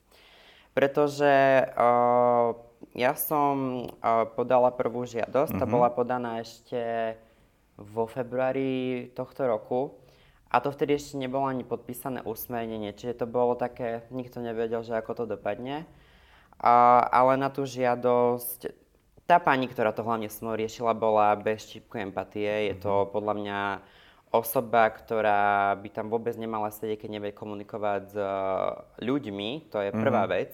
Pretože 0.71 1.67
uh, 1.75 2.55
ja 2.95 3.13
som 3.19 3.87
uh, 3.91 4.27
podala 4.31 4.71
prvú 4.71 5.03
žiadosť, 5.03 5.55
mm-hmm. 5.55 5.67
tá 5.67 5.71
bola 5.71 5.91
podaná 5.91 6.39
ešte 6.39 6.79
vo 7.75 8.07
februári 8.07 9.11
tohto 9.15 9.47
roku. 9.47 9.99
A 10.51 10.59
to 10.59 10.67
vtedy 10.67 10.99
ešte 10.99 11.15
nebolo 11.15 11.47
ani 11.47 11.63
podpísané 11.63 12.27
usmernenie, 12.27 12.91
čiže 12.91 13.23
to 13.23 13.25
bolo 13.27 13.55
také, 13.55 14.03
nikto 14.11 14.43
nevedel, 14.43 14.83
že 14.83 14.99
ako 14.99 15.23
to 15.23 15.25
dopadne. 15.39 15.87
Ale 16.61 17.41
na 17.41 17.49
tú 17.49 17.65
žiadosť, 17.65 18.69
tá 19.25 19.41
pani, 19.41 19.65
ktorá 19.65 19.89
to 19.89 20.05
hlavne 20.05 20.29
so 20.29 20.45
mnou 20.45 20.53
riešila, 20.53 20.93
bola 20.93 21.33
bez 21.33 21.65
čípku 21.65 21.97
empatie. 21.97 22.69
Je 22.69 22.75
to 22.77 23.05
mhm. 23.05 23.09
podľa 23.09 23.33
mňa 23.37 23.59
osoba, 24.31 24.87
ktorá 24.87 25.75
by 25.75 25.89
tam 25.91 26.07
vôbec 26.07 26.33
nemala 26.39 26.71
sedieť, 26.71 27.03
keď 27.03 27.09
nevie 27.19 27.31
komunikovať 27.35 28.01
s 28.07 28.15
ľuďmi. 29.03 29.67
To 29.75 29.83
je 29.83 29.91
prvá 29.91 30.23
mm-hmm. 30.23 30.35
vec. 30.39 30.51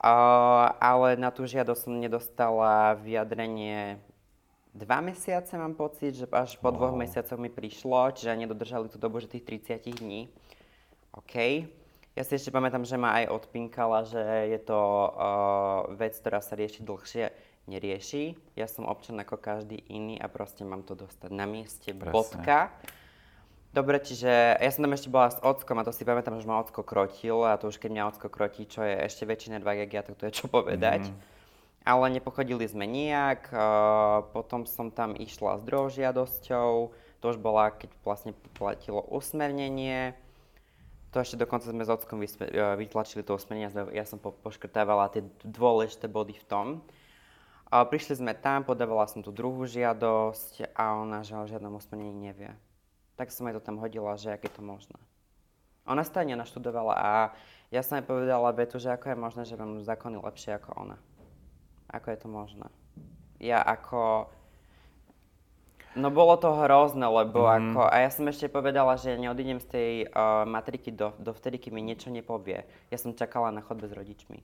Uh, 0.00 0.72
ale 0.80 1.20
na 1.20 1.28
tú 1.28 1.44
žiadosť 1.44 1.80
som 1.84 1.92
nedostala 1.92 2.96
vyjadrenie 3.04 4.00
dva 4.72 5.04
mesiace, 5.04 5.52
mám 5.60 5.76
pocit, 5.76 6.16
že 6.16 6.24
až 6.32 6.56
po 6.56 6.72
wow. 6.72 6.76
dvoch 6.80 6.94
mesiacoch 6.96 7.36
mi 7.36 7.52
prišlo, 7.52 8.16
čiže 8.16 8.32
nedodržali 8.32 8.88
tú 8.88 8.96
dobu, 8.96 9.20
že 9.20 9.28
tých 9.28 9.44
30 9.44 10.00
dní. 10.00 10.32
OK. 11.12 11.68
Ja 12.18 12.26
si 12.26 12.34
ešte 12.34 12.50
pamätám, 12.50 12.82
že 12.82 12.98
ma 12.98 13.22
aj 13.22 13.30
odpinkala, 13.30 14.02
že 14.02 14.20
je 14.50 14.60
to 14.60 14.76
uh, 14.76 15.86
vec, 15.94 16.18
ktorá 16.18 16.42
sa 16.42 16.58
rieši 16.58 16.82
dlhšie. 16.82 17.30
Nerieši. 17.70 18.34
Ja 18.58 18.66
som 18.66 18.88
občan 18.90 19.20
ako 19.22 19.38
každý 19.38 19.78
iný 19.86 20.18
a 20.18 20.26
proste 20.26 20.66
mám 20.66 20.82
to 20.82 20.98
dostať 20.98 21.30
na 21.30 21.46
mieste. 21.46 21.94
Presne. 21.94 22.10
Bodka. 22.10 22.74
Dobre, 23.70 24.02
čiže 24.02 24.58
ja 24.58 24.70
som 24.74 24.82
tam 24.82 24.98
ešte 24.98 25.06
bola 25.06 25.30
s 25.30 25.38
ockom 25.38 25.78
a 25.78 25.86
to 25.86 25.94
si 25.94 26.02
pamätám, 26.02 26.42
že 26.42 26.50
ma 26.50 26.58
ocko 26.58 26.82
krotil 26.82 27.46
a 27.46 27.54
to 27.54 27.70
už 27.70 27.78
keď 27.78 27.90
mňa 27.94 28.08
ocko 28.10 28.26
krotí, 28.26 28.66
čo 28.66 28.82
je 28.82 28.98
ešte 29.06 29.22
väčší 29.22 29.54
nedvak, 29.54 29.86
jak 29.86 29.90
ja, 29.94 30.02
tak 30.02 30.18
to 30.18 30.26
je 30.26 30.42
čo 30.42 30.50
povedať. 30.50 31.06
Mm. 31.06 31.14
Ale 31.86 32.04
nepochodili 32.10 32.66
sme 32.66 32.90
nijak, 32.90 33.54
uh, 33.54 34.26
potom 34.34 34.66
som 34.66 34.90
tam 34.90 35.14
išla 35.14 35.56
s 35.56 35.64
druhou 35.64 35.86
žiadosťou, 35.86 36.90
to 37.22 37.24
už 37.30 37.38
bola, 37.38 37.70
keď 37.70 37.94
vlastne 38.02 38.34
platilo 38.58 39.06
usmernenie, 39.06 40.18
to 41.10 41.18
ešte 41.18 41.42
dokonca 41.42 41.66
sme 41.66 41.82
s 41.82 41.90
Ockom 41.90 42.22
e, 42.22 42.26
vytlačili 42.78 43.26
to 43.26 43.34
usmernenie, 43.34 43.70
ja 43.90 44.06
som 44.06 44.22
po, 44.22 44.30
poškrtávala 44.30 45.10
tie 45.10 45.26
dôležité 45.42 46.06
body 46.06 46.38
v 46.38 46.46
tom. 46.46 46.66
A 47.70 47.86
prišli 47.86 48.18
sme 48.18 48.34
tam, 48.34 48.66
podávala 48.66 49.06
som 49.06 49.22
tú 49.22 49.30
druhú 49.30 49.62
žiadosť 49.62 50.74
a 50.74 50.98
ona 50.98 51.22
že 51.22 51.38
o 51.38 51.46
žiadnom 51.46 51.78
usmernení 51.78 52.34
nevie. 52.34 52.50
Tak 53.14 53.30
som 53.30 53.46
jej 53.46 53.54
to 53.54 53.62
tam 53.62 53.78
hodila, 53.78 54.18
že 54.18 54.34
aké 54.34 54.50
je 54.50 54.58
to 54.58 54.62
možné. 54.62 54.98
Ona 55.86 56.02
sa 56.06 56.22
naštudovala 56.22 56.94
a 56.94 57.10
ja 57.70 57.82
som 57.82 57.98
jej 57.98 58.06
povedala 58.06 58.50
vetu, 58.54 58.82
že 58.82 58.90
ako 58.90 59.10
je 59.10 59.16
možné, 59.18 59.42
že 59.46 59.58
mám 59.58 59.82
zákony 59.82 60.18
lepšie 60.18 60.58
ako 60.58 60.70
ona. 60.74 60.98
Ako 61.90 62.10
je 62.10 62.18
to 62.18 62.28
možné? 62.30 62.66
Ja 63.38 63.62
ako... 63.62 64.30
No 65.98 66.14
bolo 66.14 66.38
to 66.38 66.54
hrozné, 66.54 67.02
lebo 67.02 67.50
mm. 67.50 67.50
ako... 67.50 67.80
A 67.90 67.96
ja 68.06 68.10
som 68.14 68.22
ešte 68.30 68.46
povedala, 68.46 68.94
že 68.94 69.18
neodídem 69.18 69.58
z 69.58 69.66
tej 69.66 69.90
uh, 70.06 70.46
matriky 70.46 70.94
do, 70.94 71.10
do 71.18 71.34
vtedy, 71.34 71.58
kým 71.58 71.74
mi 71.74 71.82
niečo 71.82 72.14
nepovie. 72.14 72.62
Ja 72.94 72.98
som 72.98 73.18
čakala 73.18 73.50
na 73.50 73.58
chodbe 73.58 73.90
s 73.90 73.94
rodičmi. 73.94 74.38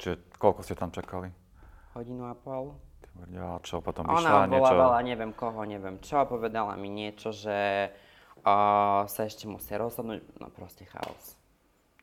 Čiže 0.00 0.40
koľko 0.40 0.64
ste 0.64 0.72
tam 0.72 0.88
čakali? 0.88 1.28
Hodinu 1.92 2.32
a 2.32 2.34
pol. 2.34 2.72
A 3.18 3.58
čo, 3.60 3.82
potom 3.82 4.06
Ona 4.06 4.46
vyšla 4.46 5.02
niečo? 5.02 5.08
neviem 5.10 5.32
koho, 5.34 5.60
neviem 5.66 5.98
čo, 5.98 6.22
povedala 6.24 6.78
mi 6.78 6.86
niečo, 6.86 7.34
že 7.34 7.90
uh, 8.46 9.04
sa 9.10 9.20
ešte 9.26 9.50
musí 9.50 9.74
rozhodnúť, 9.74 10.22
no 10.38 10.48
proste 10.54 10.86
chaos. 10.86 11.34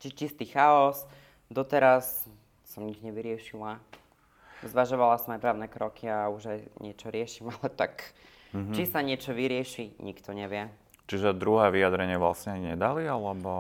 Či 0.04 0.12
čistý 0.12 0.46
chaos, 0.46 1.08
doteraz 1.48 2.28
som 2.68 2.84
nič 2.84 3.00
nevyriešila. 3.00 3.80
Zvažovala 4.68 5.16
som 5.24 5.36
aj 5.36 5.42
právne 5.42 5.68
kroky 5.72 6.12
a 6.12 6.28
už 6.28 6.44
aj 6.52 6.60
niečo 6.84 7.08
riešim, 7.08 7.48
ale 7.56 7.72
tak 7.72 8.04
mm-hmm. 8.56 8.74
či 8.74 8.84
sa 8.88 9.04
niečo 9.04 9.36
vyrieši, 9.36 10.00
nikto 10.00 10.32
nevie. 10.32 10.72
Čiže 11.06 11.38
druhé 11.38 11.70
vyjadrenie 11.70 12.16
vlastne 12.16 12.58
nedali, 12.58 13.06
alebo... 13.06 13.52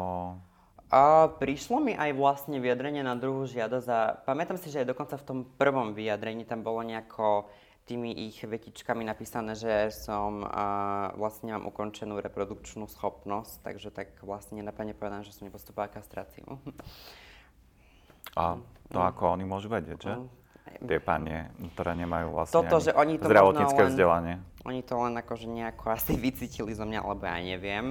A 0.90 1.28
prišlo 1.28 1.84
mi 1.84 1.94
aj 1.94 2.16
vlastne 2.16 2.58
vyjadrenie 2.64 3.04
na 3.04 3.20
druhú 3.20 3.44
žiadosť 3.44 3.88
a 3.92 4.16
pamätám 4.24 4.56
si, 4.56 4.72
že 4.72 4.86
aj 4.86 4.96
dokonca 4.96 5.20
v 5.20 5.28
tom 5.28 5.40
prvom 5.60 5.92
vyjadrení 5.92 6.48
tam 6.48 6.64
bolo 6.64 6.82
nejako 6.82 7.52
tými 7.86 8.10
ich 8.10 8.42
vetičkami 8.42 9.06
napísané, 9.06 9.54
že 9.54 9.94
som 9.94 10.42
a, 10.42 10.66
vlastne 11.14 11.54
mám 11.54 11.70
ukončenú 11.70 12.18
reprodukčnú 12.18 12.90
schopnosť, 12.90 13.62
takže 13.62 13.94
tak 13.94 14.10
vlastne 14.26 14.62
nenapadne 14.62 14.98
povedané, 14.98 15.22
že 15.22 15.38
som 15.38 15.46
nepostupovala 15.46 15.94
kastráciu. 15.94 16.58
A 18.34 18.58
to 18.90 19.00
mm. 19.00 19.06
ako 19.06 19.38
oni 19.38 19.46
môžu 19.46 19.70
vedieť, 19.70 20.00
že? 20.02 20.14
Tie 20.66 21.00
panie, 21.00 21.50
ktoré 21.74 21.94
nemajú 21.96 22.36
vlastne 22.36 22.56
Toto, 22.58 22.82
že 22.82 22.92
oni 22.94 23.22
to 23.22 23.30
zdravotnícke 23.30 23.82
len, 23.82 23.90
vzdelanie. 23.94 24.36
Oni 24.66 24.82
to 24.82 24.98
len 24.98 25.14
akože 25.18 25.48
nejako 25.48 25.94
asi 25.94 26.18
vycítili 26.26 26.74
zo 26.74 26.84
mňa, 26.84 27.00
alebo 27.06 27.24
ja 27.26 27.40
neviem. 27.40 27.90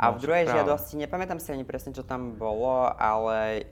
A 0.00 0.16
v 0.16 0.24
druhej 0.24 0.48
práve. 0.48 0.56
žiadosti, 0.56 0.94
nepamätám 0.96 1.36
si 1.42 1.52
ani 1.52 1.64
presne, 1.68 1.92
čo 1.92 2.00
tam 2.00 2.32
bolo, 2.40 2.88
ale 2.96 3.68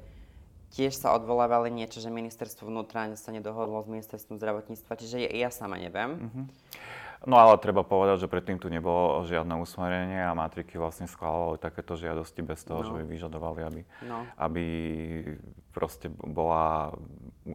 tiež 0.76 0.92
sa 0.92 1.16
odvolávali 1.16 1.72
niečo, 1.72 2.04
že 2.04 2.12
ministerstvo 2.12 2.68
vnútra 2.68 3.08
sa 3.16 3.30
nedohodlo 3.32 3.80
s 3.80 3.88
ministerstvom 3.88 4.36
zdravotníctva, 4.36 4.92
čiže 5.00 5.16
ja, 5.24 5.48
ja 5.48 5.48
sama 5.48 5.80
neviem. 5.80 6.28
Mm-hmm. 6.28 6.44
No 7.26 7.34
ale 7.34 7.58
treba 7.58 7.82
povedať, 7.82 8.26
že 8.26 8.30
predtým 8.30 8.62
tu 8.62 8.70
nebolo 8.70 9.26
žiadne 9.26 9.58
usmerenie 9.58 10.22
a 10.22 10.38
matriky 10.38 10.78
vlastne 10.78 11.10
schválovali 11.10 11.58
takéto 11.58 11.98
žiadosti 11.98 12.46
bez 12.46 12.62
toho, 12.62 12.82
no. 12.82 12.86
že 12.86 12.92
by 12.94 13.02
vyžadovali, 13.10 13.60
aby, 13.66 13.82
no. 14.06 14.22
aby 14.38 14.64
proste 15.74 16.06
bola, 16.14 16.94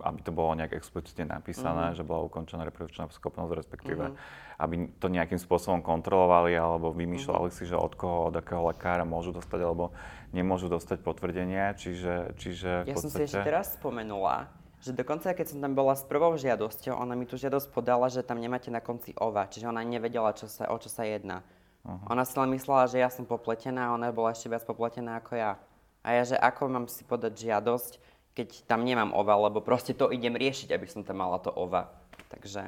aby 0.03 0.19
to 0.19 0.35
bolo 0.35 0.51
nejak 0.59 0.75
explicitne 0.75 1.31
napísané, 1.31 1.91
mm-hmm. 1.91 1.99
že 1.99 2.03
bola 2.03 2.27
ukončená 2.27 2.67
reprodukčná 2.67 3.07
schopnosť, 3.07 3.51
respektíve 3.55 4.03
mm-hmm. 4.11 4.59
aby 4.59 4.75
to 4.99 5.07
nejakým 5.07 5.39
spôsobom 5.39 5.79
kontrolovali 5.79 6.51
alebo 6.59 6.91
vymýšľali 6.91 7.47
mm-hmm. 7.47 7.63
si, 7.63 7.71
že 7.71 7.79
od 7.79 7.95
koho, 7.95 8.31
od 8.31 8.35
akého 8.35 8.67
lekára 8.67 9.07
môžu 9.07 9.31
dostať 9.31 9.59
alebo 9.63 9.95
nemôžu 10.35 10.67
dostať 10.67 10.99
potvrdenie, 10.99 11.71
čiže, 11.79 12.35
čiže 12.35 12.83
Ja 12.83 12.95
podstate... 12.95 12.99
som 12.99 13.09
si 13.15 13.21
ešte 13.31 13.47
teraz 13.47 13.79
spomenula, 13.79 14.51
že 14.83 14.91
dokonca 14.91 15.31
keď 15.31 15.55
som 15.55 15.63
tam 15.63 15.71
bola 15.71 15.95
s 15.95 16.03
prvou 16.03 16.35
žiadosťou, 16.35 16.91
ona 16.99 17.15
mi 17.15 17.23
tú 17.23 17.39
žiadosť 17.39 17.71
podala, 17.71 18.11
že 18.11 18.19
tam 18.19 18.43
nemáte 18.43 18.67
na 18.67 18.83
konci 18.83 19.15
ova, 19.15 19.47
čiže 19.47 19.71
ona 19.71 19.79
nevedela, 19.79 20.35
čo 20.35 20.51
sa, 20.51 20.67
o 20.67 20.75
čo 20.75 20.91
sa 20.91 21.07
jedná. 21.07 21.39
Uh-huh. 21.87 22.11
Ona 22.11 22.27
si 22.27 22.35
len 22.35 22.51
myslela, 22.51 22.91
že 22.91 22.99
ja 22.99 23.07
som 23.07 23.23
popletená 23.23 23.87
a 23.87 23.95
ona 23.95 24.11
bola 24.11 24.35
ešte 24.35 24.51
viac 24.51 24.67
popletená 24.67 25.23
ako 25.23 25.39
ja. 25.39 25.55
A 26.03 26.19
ja, 26.19 26.23
že 26.27 26.35
ako 26.35 26.67
mám 26.67 26.85
si 26.91 27.07
podať 27.07 27.31
žiadosť, 27.47 27.95
keď 28.35 28.67
tam 28.67 28.83
nemám 28.83 29.15
ova, 29.15 29.39
lebo 29.47 29.63
proste 29.63 29.95
to 29.95 30.11
idem 30.11 30.35
riešiť, 30.35 30.75
aby 30.75 30.87
som 30.91 31.07
tam 31.07 31.23
mala 31.23 31.39
to 31.39 31.47
ova. 31.47 31.87
Takže, 32.27 32.67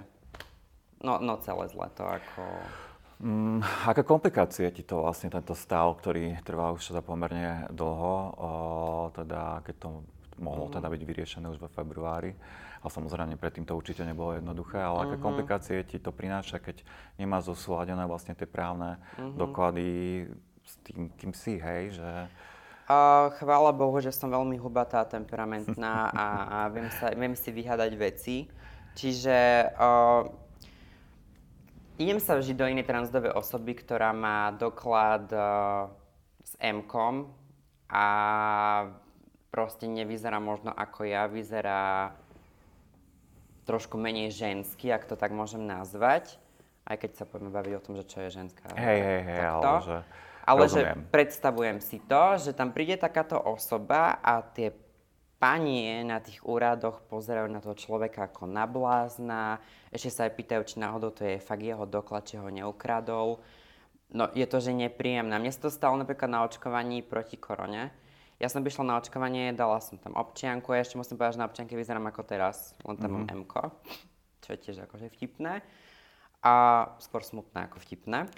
no, 1.03 1.19
no 1.19 1.35
celé 1.43 1.67
zle 1.67 1.87
to 1.99 2.07
ako... 2.07 2.43
Mm, 3.15 3.63
aké 3.87 4.03
komplikácie 4.03 4.67
ti 4.71 4.83
to 4.83 5.03
vlastne 5.03 5.31
tento 5.31 5.55
stav, 5.55 5.99
ktorý 5.99 6.35
trvá 6.43 6.75
už 6.75 6.95
za 6.95 6.99
pomerne 6.99 7.67
dlho, 7.71 8.15
o, 8.35 8.49
teda 9.15 9.63
keď 9.63 9.75
to 9.79 9.89
mohlo 10.39 10.67
teda 10.67 10.87
byť 10.91 11.01
vyriešené 11.01 11.45
už 11.51 11.59
vo 11.59 11.69
februári. 11.71 12.35
A 12.85 12.91
samozrejme 12.91 13.39
predtým 13.41 13.65
to 13.65 13.73
určite 13.73 14.05
nebolo 14.05 14.37
jednoduché, 14.37 14.77
ale 14.77 14.97
uh-huh. 15.01 15.05
aké 15.09 15.15
mhm. 15.17 15.23
komplikácie 15.23 15.77
ti 15.89 15.97
to 15.97 16.13
prináša, 16.13 16.61
keď 16.61 16.85
nemá 17.17 17.41
zosúladené 17.41 18.05
vlastne 18.05 18.37
tie 18.37 18.45
právne 18.45 19.01
uh-huh. 19.17 19.33
doklady 19.33 19.87
s 20.65 20.73
tým, 20.85 21.09
kým 21.17 21.33
si, 21.33 21.57
hej, 21.61 21.97
že... 21.97 22.09
Uh, 22.85 23.33
chvála 23.41 23.73
Bohu, 23.73 23.97
že 23.97 24.13
som 24.13 24.29
veľmi 24.29 24.61
hubatá, 24.61 25.01
temperamentná 25.09 26.13
a, 26.13 26.25
a 26.45 26.57
viem, 26.69 26.89
sa, 26.93 27.09
viem 27.17 27.33
si 27.33 27.49
vyhľadať 27.49 27.91
veci. 27.97 28.45
Čiže 28.93 29.73
uh, 29.73 30.29
idem 31.97 32.21
sa 32.21 32.37
vžiť 32.37 32.53
do 32.53 32.69
inej 32.69 32.85
transdovej 32.85 33.33
osoby, 33.33 33.73
ktorá 33.73 34.13
má 34.13 34.53
doklad 34.53 35.25
uh, 35.33 35.89
s 36.45 36.53
M-kom 36.61 37.33
a 37.89 38.05
proste 39.55 39.87
nevyzerá 39.87 40.43
možno 40.43 40.75
ako 40.75 41.07
ja, 41.07 41.31
vyzerá 41.31 42.11
trošku 43.63 43.95
menej 43.95 44.35
ženský, 44.35 44.91
ak 44.91 45.07
to 45.07 45.15
tak 45.15 45.31
môžem 45.31 45.63
nazvať. 45.63 46.35
Aj 46.83 46.99
keď 46.99 47.23
sa 47.23 47.25
poďme 47.25 47.55
baviť 47.55 47.73
o 47.79 47.81
tom, 47.81 47.93
že 47.95 48.03
čo 48.03 48.19
je 48.27 48.35
ženská. 48.35 48.75
Hej, 48.75 48.99
hej, 48.99 49.21
hej, 49.23 49.41
ale 49.47 49.79
že... 49.79 49.97
Ale 50.45 50.69
že 50.69 50.93
predstavujem 51.09 51.81
si 51.81 51.97
to, 52.05 52.37
že 52.37 52.53
tam 52.53 52.69
príde 52.69 53.01
takáto 53.01 53.33
osoba 53.33 54.21
a 54.21 54.45
tie 54.45 54.69
panie 55.41 56.05
na 56.05 56.21
tých 56.21 56.45
úradoch 56.45 57.01
pozerajú 57.09 57.49
na 57.49 57.57
toho 57.57 57.73
človeka 57.73 58.29
ako 58.29 58.45
na 58.45 58.69
blázna, 58.69 59.57
ešte 59.89 60.13
sa 60.13 60.29
aj 60.29 60.37
pýtajú, 60.37 60.61
či 60.69 60.75
náhodou 60.77 61.09
to 61.09 61.25
je 61.25 61.41
fakt 61.41 61.65
jeho 61.65 61.89
doklad, 61.89 62.29
či 62.29 62.37
ho 62.37 62.45
neukradol. 62.45 63.41
No 64.13 64.29
je 64.37 64.45
to, 64.45 64.61
že 64.61 64.77
nepríjemné. 64.77 65.33
Mne 65.33 65.49
sa 65.49 65.65
to 65.65 65.73
stalo 65.73 65.97
napríklad 65.97 66.29
na 66.29 66.45
očkovaní 66.45 67.01
proti 67.01 67.41
korone 67.41 68.04
ja 68.35 68.47
som 68.51 68.61
prišla 68.61 68.83
na 68.83 68.95
očkovanie, 68.99 69.55
dala 69.55 69.79
som 69.79 69.95
tam 69.95 70.19
občianku, 70.19 70.75
ja 70.75 70.83
ešte 70.83 70.99
musím 70.99 71.15
povedať, 71.15 71.39
že 71.39 71.41
na 71.41 71.47
občianke 71.47 71.73
vyzerám 71.73 72.11
ako 72.11 72.21
teraz, 72.27 72.75
len 72.83 72.99
tam 72.99 73.15
mm-hmm. 73.15 73.31
mám 73.31 73.39
MK, 73.47 73.53
čo 74.43 74.49
je 74.51 74.57
tiež 74.59 74.75
akože 74.87 75.07
vtipné. 75.15 75.63
A 76.45 76.53
skôr 77.01 77.25
smutné 77.25 77.65
ako 77.71 77.81
vtipné. 77.81 78.29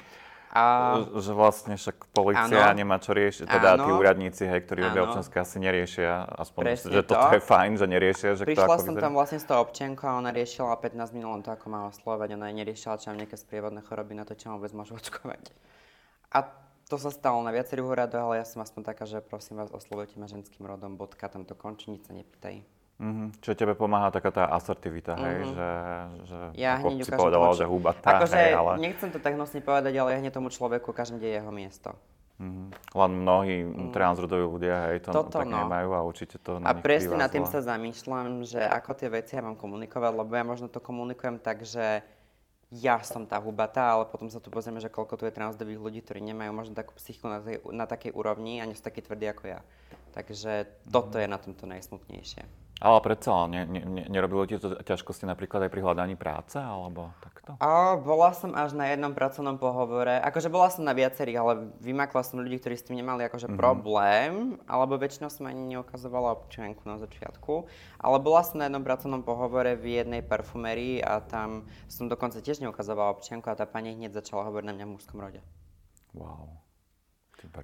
A... 0.55 0.95
Že 1.11 1.35
vlastne 1.35 1.75
však 1.75 2.07
policia 2.15 2.71
ano. 2.71 2.79
nemá 2.79 3.03
čo 3.03 3.11
riešiť, 3.11 3.51
teda 3.51 3.75
ano. 3.75 3.83
tí 3.83 3.89
úradníci, 3.91 4.47
hej, 4.47 4.63
ktorí 4.63 4.79
robia 4.87 5.03
občianske, 5.11 5.35
asi 5.43 5.59
neriešia, 5.59 6.23
aspoň 6.39 6.61
Presne 6.63 6.91
že 6.95 7.01
to. 7.03 7.19
toto 7.19 7.35
je 7.35 7.43
fajn, 7.43 7.71
že 7.75 7.85
neriešia, 7.91 8.29
že 8.39 8.43
Prišla 8.47 8.79
som 8.79 8.95
vyzerá. 8.95 9.03
tam 9.03 9.13
vlastne 9.19 9.43
s 9.43 9.45
tou 9.45 9.59
občiankou 9.59 10.07
a 10.07 10.15
ona 10.15 10.31
riešila 10.31 10.79
15 10.79 11.11
minút 11.11 11.43
to, 11.43 11.51
ako 11.51 11.67
má 11.67 11.91
oslovať, 11.91 12.39
ona 12.39 12.47
neriešila, 12.55 12.95
či 12.95 13.11
mám 13.11 13.19
nejaké 13.19 13.35
sprievodné 13.35 13.83
choroby 13.83 14.15
na 14.15 14.23
to, 14.23 14.39
či 14.39 14.47
ma 14.47 14.55
vôbec 14.55 14.71
môžu 14.71 14.95
očkovať. 14.95 15.51
A 16.31 16.47
to 16.87 16.95
sa 16.95 17.11
stalo 17.11 17.43
na 17.43 17.51
viacerých 17.51 17.83
úradoch, 17.83 18.31
ale 18.31 18.39
ja 18.39 18.45
som 18.47 18.63
aspoň 18.63 18.81
taká, 18.95 19.03
že 19.03 19.19
prosím 19.19 19.59
vás, 19.59 19.69
oslovujte 19.75 20.15
ma 20.15 20.31
ženským 20.31 20.63
rodom, 20.63 20.95
bodka, 20.95 21.27
tam 21.27 21.43
to 21.43 21.51
končí, 21.51 21.91
nič 21.91 22.07
sa 22.07 22.15
nepýtaj. 22.15 22.63
Mm-hmm. 22.97 23.27
Čiže 23.45 23.55
tebe 23.61 23.73
pomáha 23.77 24.09
taká 24.09 24.33
tá 24.33 24.49
asertivita, 24.49 25.13
mm-hmm. 25.13 25.27
hej, 25.29 25.37
mhm. 25.37 25.49
že, 25.53 25.69
že 26.25 26.39
ja 26.57 26.81
ako 26.81 26.87
si 26.97 27.11
povedala, 27.13 27.47
že 27.53 27.65
hubatá, 27.69 28.09
akože, 28.17 28.35
hej, 28.41 28.53
ale... 28.57 28.71
nechcem 28.81 29.09
to 29.13 29.19
tak 29.21 29.37
nosne 29.37 29.61
povedať, 29.61 29.93
ale 30.01 30.17
ja 30.17 30.17
hneď 30.17 30.33
tomu 30.33 30.49
človeku 30.49 30.95
ukážem, 30.95 31.21
kde 31.21 31.29
je 31.29 31.37
jeho 31.37 31.53
miesto. 31.53 31.93
Mm-hmm. 32.37 32.67
Len 32.93 33.11
mnohí 33.17 33.55
mm. 33.65 33.89
transrodoví 33.97 34.45
ľudia 34.45 34.93
hej, 34.93 35.05
to 35.05 35.09
Toto, 35.09 35.41
tak 35.41 35.49
no. 35.49 35.65
nemajú 35.65 35.89
a 35.97 36.05
určite 36.05 36.37
to 36.37 36.61
na 36.61 36.69
A 36.69 36.77
presne 36.77 37.17
nad 37.17 37.33
tým 37.33 37.49
sa 37.49 37.65
zamýšľam, 37.65 38.45
že 38.45 38.61
ako 38.61 38.93
tie 38.93 39.09
veci 39.09 39.33
ja 39.33 39.41
mám 39.41 39.57
komunikovať, 39.57 40.13
lebo 40.13 40.31
ja 40.37 40.45
možno 40.45 40.69
to 40.69 40.77
komunikujem 40.77 41.41
tak, 41.41 41.65
že 41.65 42.05
ja 42.67 42.99
som 42.99 43.23
tá 43.23 43.39
hubatá, 43.39 43.95
ale 43.95 44.11
potom 44.11 44.27
sa 44.27 44.43
tu 44.43 44.51
pozrieme, 44.51 44.83
že 44.83 44.91
koľko 44.91 45.15
tu 45.15 45.23
je 45.23 45.31
transdových 45.31 45.79
ľudí, 45.79 45.99
ktorí 46.03 46.19
nemajú 46.19 46.51
možno 46.51 46.73
takú 46.75 46.91
psychiku 46.99 47.31
na, 47.31 47.39
tej, 47.39 47.63
na 47.71 47.87
takej 47.87 48.11
úrovni 48.11 48.59
a 48.59 48.67
nie 48.67 48.75
sú 48.75 48.83
takí 48.83 48.99
tvrdí 48.99 49.31
ako 49.31 49.43
ja. 49.47 49.59
Takže 50.11 50.67
toto 50.83 51.15
je 51.15 51.31
na 51.31 51.39
tomto 51.39 51.63
najsmutnejšie. 51.63 52.66
Ale 52.77 53.01
predsa, 53.01 53.49
ne, 53.49 53.65
ne, 53.65 53.81
ne, 53.81 54.03
nerobilo 54.05 54.45
ti 54.45 54.61
to 54.61 54.77
ťažkosti 54.77 55.25
napríklad 55.25 55.65
aj 55.65 55.71
pri 55.73 55.81
hľadaní 55.81 56.13
práce, 56.13 56.61
alebo 56.61 57.09
takto? 57.25 57.57
A, 57.57 57.97
bola 57.97 58.29
som 58.37 58.53
až 58.53 58.77
na 58.77 58.93
jednom 58.93 59.17
pracovnom 59.17 59.57
pohovore. 59.57 60.21
Akože 60.21 60.53
bola 60.53 60.69
som 60.69 60.85
na 60.85 60.93
viacerých, 60.93 61.37
ale 61.41 61.53
vymakla 61.81 62.21
som 62.21 62.37
ľudí, 62.37 62.61
ktorí 62.61 62.77
s 62.77 62.85
tým 62.85 63.01
nemali 63.01 63.25
akože 63.25 63.49
mm-hmm. 63.49 63.57
problém, 63.57 64.61
alebo 64.69 64.93
väčšinou 64.93 65.33
som 65.33 65.49
ani 65.49 65.73
neukazovala 65.73 66.37
občianku 66.37 66.85
na 66.85 67.01
začiatku. 67.01 67.65
Ale 67.97 68.17
bola 68.21 68.45
som 68.45 68.61
na 68.61 68.69
jednom 68.69 68.85
pracovnom 68.85 69.25
pohovore 69.25 69.73
v 69.73 69.97
jednej 69.97 70.21
parfumerii 70.21 71.01
a 71.01 71.17
tam 71.25 71.65
som 71.89 72.05
dokonca 72.05 72.45
tiež 72.45 72.61
neukazovala 72.61 73.17
občianku 73.17 73.49
a 73.49 73.57
tá 73.57 73.65
pani 73.65 73.97
hneď 73.97 74.21
začala 74.21 74.45
hovoriť 74.53 74.69
na 74.69 74.73
mňa 74.77 74.85
v 74.85 74.93
mužskom 74.93 75.17
rode. 75.17 75.41
Wow. 76.13 76.61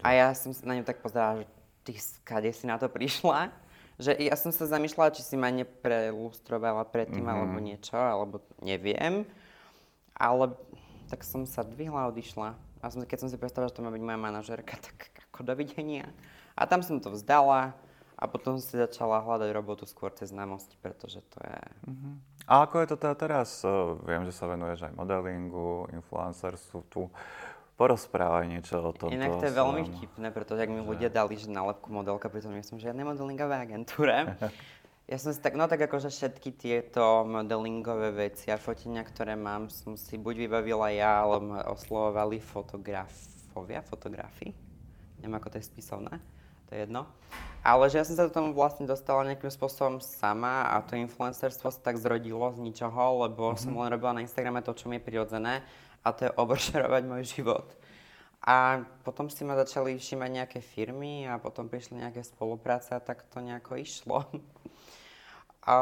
A 0.01 0.09
ja 0.17 0.33
som 0.33 0.57
sa 0.57 0.65
na 0.65 0.73
ňu 0.73 0.85
tak 0.85 1.05
pozerala, 1.05 1.45
že 1.45 1.45
ty 1.85 1.93
skade 2.01 2.49
si 2.49 2.65
na 2.65 2.81
to 2.81 2.89
prišla? 2.89 3.53
Že 4.01 4.17
ja 4.17 4.33
som 4.33 4.49
sa 4.49 4.65
zamýšľala, 4.65 5.13
či 5.13 5.21
si 5.21 5.35
ma 5.37 5.53
neprelustrovala 5.53 6.85
predtým 6.89 7.25
mm-hmm. 7.25 7.41
alebo 7.45 7.57
niečo, 7.61 7.97
alebo 7.97 8.41
neviem. 8.61 9.25
Ale 10.17 10.53
tak 11.09 11.21
som 11.25 11.45
sa 11.45 11.61
dvihla 11.61 12.05
a 12.05 12.09
odišla. 12.09 12.57
A 12.83 12.85
som, 12.91 13.05
keď 13.05 13.17
som 13.25 13.29
si 13.29 13.37
predstavila, 13.39 13.71
že 13.71 13.77
to 13.77 13.85
má 13.85 13.93
byť 13.93 14.03
moja 14.03 14.19
manažerka, 14.19 14.75
tak 14.87 15.13
ako 15.31 15.45
dovidenia. 15.45 16.09
A 16.57 16.65
tam 16.65 16.81
som 16.85 17.01
to 17.01 17.13
vzdala 17.13 17.73
a 18.13 18.23
potom 18.29 18.61
si 18.61 18.77
začala 18.77 19.19
hľadať 19.19 19.49
robotu 19.51 19.83
skôr 19.89 20.13
cez 20.13 20.29
známosti, 20.29 20.77
pretože 20.79 21.19
to 21.33 21.39
je... 21.41 21.59
Uh-huh. 21.89 22.13
A 22.45 22.67
ako 22.67 22.83
je 22.83 22.87
to 22.93 22.97
teda 22.99 23.15
teraz? 23.17 23.49
Viem, 24.05 24.27
že 24.27 24.35
sa 24.35 24.45
venuješ 24.45 24.85
aj 24.85 24.93
modelingu, 24.93 25.89
influencerstvu. 25.95 26.77
Porozprávaj 27.73 28.45
niečo 28.45 28.77
o 28.77 28.93
tom. 28.93 29.09
Inak 29.09 29.41
to 29.41 29.49
je 29.49 29.57
veľmi 29.57 29.81
vtipné, 29.89 30.29
pretože 30.29 30.61
ak 30.61 30.69
mi 30.69 30.85
že... 30.85 30.89
ľudia 30.93 31.09
dali, 31.09 31.33
že 31.41 31.49
nálepku 31.49 31.89
modelka, 31.89 32.29
pritom 32.29 32.53
ja 32.53 32.61
som 32.61 32.77
žiadnej 32.77 33.01
modelingové 33.01 33.65
agentúre. 33.65 34.37
ja 35.11 35.17
som 35.17 35.33
si 35.33 35.41
tak, 35.41 35.57
no 35.57 35.65
tak 35.65 35.81
akože 35.89 36.13
všetky 36.13 36.53
tieto 36.53 37.25
modelingové 37.25 38.13
veci 38.13 38.53
a 38.53 38.61
fotenia, 38.61 39.01
ktoré 39.01 39.33
mám, 39.33 39.73
som 39.73 39.97
si 39.97 40.21
buď 40.21 40.45
vybavila 40.45 40.93
ja, 40.93 41.25
alebo 41.25 41.57
ma 41.57 41.65
oslovovali 41.65 42.37
fotografovia, 42.37 43.81
fotografi. 43.81 44.53
Neviem, 45.17 45.33
ako 45.41 45.57
to 45.57 45.57
je 45.57 45.65
spisovné, 45.65 46.21
to 46.69 46.77
je 46.77 46.85
jedno. 46.85 47.09
Ale 47.65 47.89
že 47.89 47.97
ja 47.97 48.05
som 48.05 48.13
sa 48.19 48.27
do 48.27 48.35
tomu 48.35 48.53
vlastne 48.53 48.85
dostala 48.85 49.25
nejakým 49.25 49.49
spôsobom 49.49 49.97
sama 49.97 50.67
a 50.69 50.83
to 50.83 50.93
influencerstvo 50.99 51.73
sa 51.73 51.79
tak 51.79 51.97
zrodilo 51.97 52.53
z 52.53 52.59
ničoho, 52.59 53.25
lebo 53.25 53.49
mm-hmm. 53.49 53.63
som 53.65 53.73
len 53.81 53.89
robila 53.89 54.13
na 54.13 54.21
Instagrame 54.21 54.61
to, 54.61 54.77
čo 54.77 54.91
mi 54.91 54.99
je 54.99 55.07
prirodzené 55.09 55.65
a 56.03 56.07
to 56.11 56.27
je 56.27 56.35
oversharovať 56.35 57.03
môj 57.07 57.23
život. 57.23 57.67
A 58.43 58.83
potom 59.07 59.31
si 59.31 59.47
ma 59.47 59.55
začali 59.55 59.95
všímať 59.95 60.29
nejaké 60.29 60.59
firmy 60.59 61.23
a 61.31 61.39
potom 61.39 61.71
prišli 61.71 62.03
nejaké 62.03 62.27
spolupráce 62.27 62.91
a 62.91 62.99
tak 62.99 63.23
to 63.31 63.39
nejako 63.39 63.79
išlo. 63.79 64.27
a, 65.71 65.75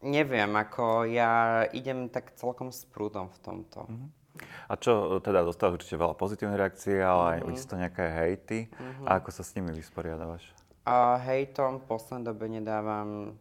neviem, 0.00 0.48
ako 0.56 1.04
ja 1.04 1.64
idem 1.76 2.08
tak 2.08 2.32
celkom 2.40 2.72
s 2.72 2.88
prúdom 2.88 3.28
v 3.28 3.38
tomto. 3.44 3.84
Mm-hmm. 3.84 4.10
A 4.40 4.72
čo 4.80 5.20
teda 5.20 5.44
dostal 5.44 5.76
určite 5.76 6.00
veľa 6.00 6.16
pozitívnej 6.16 6.56
reakcie, 6.56 6.96
ale 6.96 7.44
mm-hmm. 7.44 7.44
aj 7.44 7.52
isto 7.52 7.74
nejaké 7.76 8.04
hejty. 8.08 8.58
Mm-hmm. 8.72 9.04
A 9.04 9.20
ako 9.20 9.30
sa 9.36 9.44
s 9.44 9.52
nimi 9.52 9.76
vysporiadavaš? 9.76 10.48
A 10.88 11.20
hejtom 11.20 11.84
v 11.84 11.88
poslednej 11.92 12.24
dobe 12.24 12.48
nedávam 12.48 13.36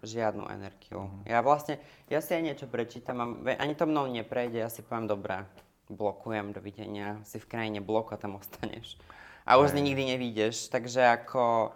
žiadnu 0.00 0.48
energiu. 0.48 1.06
Uh-huh. 1.06 1.22
Ja 1.28 1.44
vlastne, 1.44 1.80
ja 2.08 2.24
si 2.24 2.32
aj 2.32 2.42
niečo 2.42 2.66
prečítam 2.66 3.20
a 3.20 3.24
ani 3.60 3.76
to 3.76 3.84
mnou 3.84 4.08
neprejde, 4.08 4.60
ja 4.60 4.72
si 4.72 4.80
poviem, 4.80 5.08
dobré, 5.08 5.44
blokujem, 5.92 6.56
dovidenia, 6.56 7.20
si 7.26 7.36
v 7.36 7.48
krajine 7.48 7.80
bloku 7.84 8.16
a 8.16 8.20
tam 8.20 8.40
ostaneš. 8.40 8.96
A 9.44 9.58
už 9.58 9.74
z 9.74 9.82
nikdy 9.82 10.14
nevídeš, 10.16 10.70
takže 10.70 11.02
ako, 11.02 11.74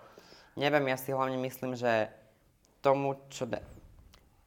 neviem, 0.54 0.86
ja 0.92 0.96
si 1.00 1.10
hlavne 1.10 1.40
myslím, 1.42 1.74
že 1.74 2.12
tomu, 2.84 3.18
čo 3.32 3.48
da- 3.48 3.64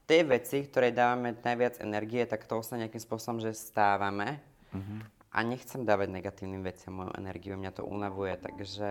tie 0.07 0.23
veci, 0.23 0.63
ktoré 0.63 0.95
dávame 0.95 1.35
najviac 1.35 1.83
energie, 1.83 2.23
tak 2.23 2.47
to 2.47 2.63
sa 2.63 2.79
nejakým 2.79 3.01
spôsobom, 3.01 3.43
že 3.43 3.51
stávame. 3.51 4.39
Uh-huh. 4.71 5.03
A 5.35 5.43
nechcem 5.43 5.83
dávať 5.83 6.09
negatívnym 6.09 6.63
veciam 6.63 6.97
moju 6.97 7.11
energiu, 7.19 7.59
mňa 7.59 7.71
to 7.75 7.83
unavuje, 7.83 8.33
takže 8.39 8.89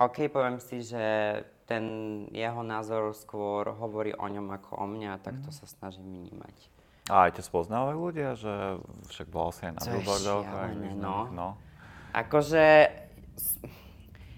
OK, 0.00 0.32
poviem 0.32 0.56
si, 0.56 0.80
že 0.80 1.04
ten 1.68 1.84
jeho 2.32 2.64
názor 2.66 3.14
skôr 3.14 3.70
hovorí 3.70 4.10
o 4.16 4.26
ňom 4.26 4.50
ako 4.58 4.80
o 4.82 4.86
mňa, 4.90 5.22
tak 5.22 5.38
to 5.44 5.52
mhm. 5.52 5.56
sa 5.60 5.64
snažím 5.70 6.26
vnímať. 6.26 6.56
A 7.10 7.26
aj 7.26 7.38
ťa 7.38 7.44
spoznávajú 7.46 7.98
ľudia, 7.98 8.38
že 8.38 8.78
však 9.10 9.26
bol 9.34 9.50
si 9.50 9.66
aj 9.66 9.78
na 9.78 9.82
billboardoch? 9.82 10.46
no. 10.94 11.26
no. 11.34 11.48
Akože, 12.14 12.90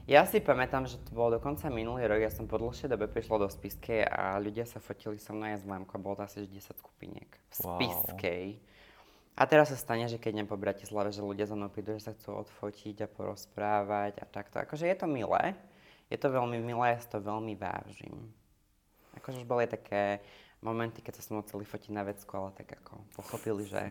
ja 0.08 0.24
si 0.24 0.40
pamätám, 0.40 0.88
že 0.88 1.00
to 1.00 1.12
bolo 1.12 1.36
dokonca 1.36 1.68
minulý 1.68 2.08
rok, 2.08 2.20
ja 2.20 2.32
som 2.32 2.48
po 2.48 2.56
dlhšej 2.60 2.92
dobe 2.92 3.08
prišla 3.08 3.44
do 3.44 3.48
Spiskej 3.48 4.08
a 4.08 4.40
ľudia 4.40 4.64
sa 4.64 4.80
fotili 4.80 5.20
so 5.20 5.36
mnou 5.36 5.52
aj 5.52 5.60
s 5.60 5.64
Lámkou, 5.68 6.00
bolo 6.00 6.20
to 6.20 6.24
asi 6.24 6.48
10 6.48 6.80
skupiniek 6.80 7.28
v 7.28 7.52
Spiskej. 7.52 8.44
Wow. 8.56 8.71
A 9.32 9.48
teraz 9.48 9.72
sa 9.72 9.80
stane, 9.80 10.04
že 10.12 10.20
keď 10.20 10.36
idem 10.36 10.48
po 10.48 10.60
Bratislave, 10.60 11.08
že 11.08 11.24
ľudia 11.24 11.48
za 11.48 11.56
mnou 11.56 11.72
prídu, 11.72 11.96
že 11.96 12.04
sa 12.04 12.12
chcú 12.12 12.44
odfotiť 12.44 13.08
a 13.08 13.08
porozprávať 13.08 14.20
a 14.20 14.24
takto. 14.28 14.60
Akože 14.60 14.84
je 14.84 14.96
to 14.96 15.08
milé, 15.08 15.56
je 16.12 16.18
to 16.20 16.28
veľmi 16.28 16.60
milé, 16.60 16.92
ja 16.92 17.00
si 17.00 17.08
to 17.08 17.16
veľmi 17.16 17.56
vážim. 17.56 18.12
Akože 19.16 19.40
už 19.40 19.48
boli 19.48 19.64
také 19.64 20.20
momenty, 20.62 21.02
keď 21.02 21.18
sa 21.18 21.22
som 21.26 21.42
chceli 21.42 21.66
fotiť 21.66 21.90
na 21.90 22.06
vecku, 22.06 22.30
ale 22.38 22.54
tak 22.54 22.78
ako 22.78 23.02
pochopili, 23.18 23.66
že 23.66 23.90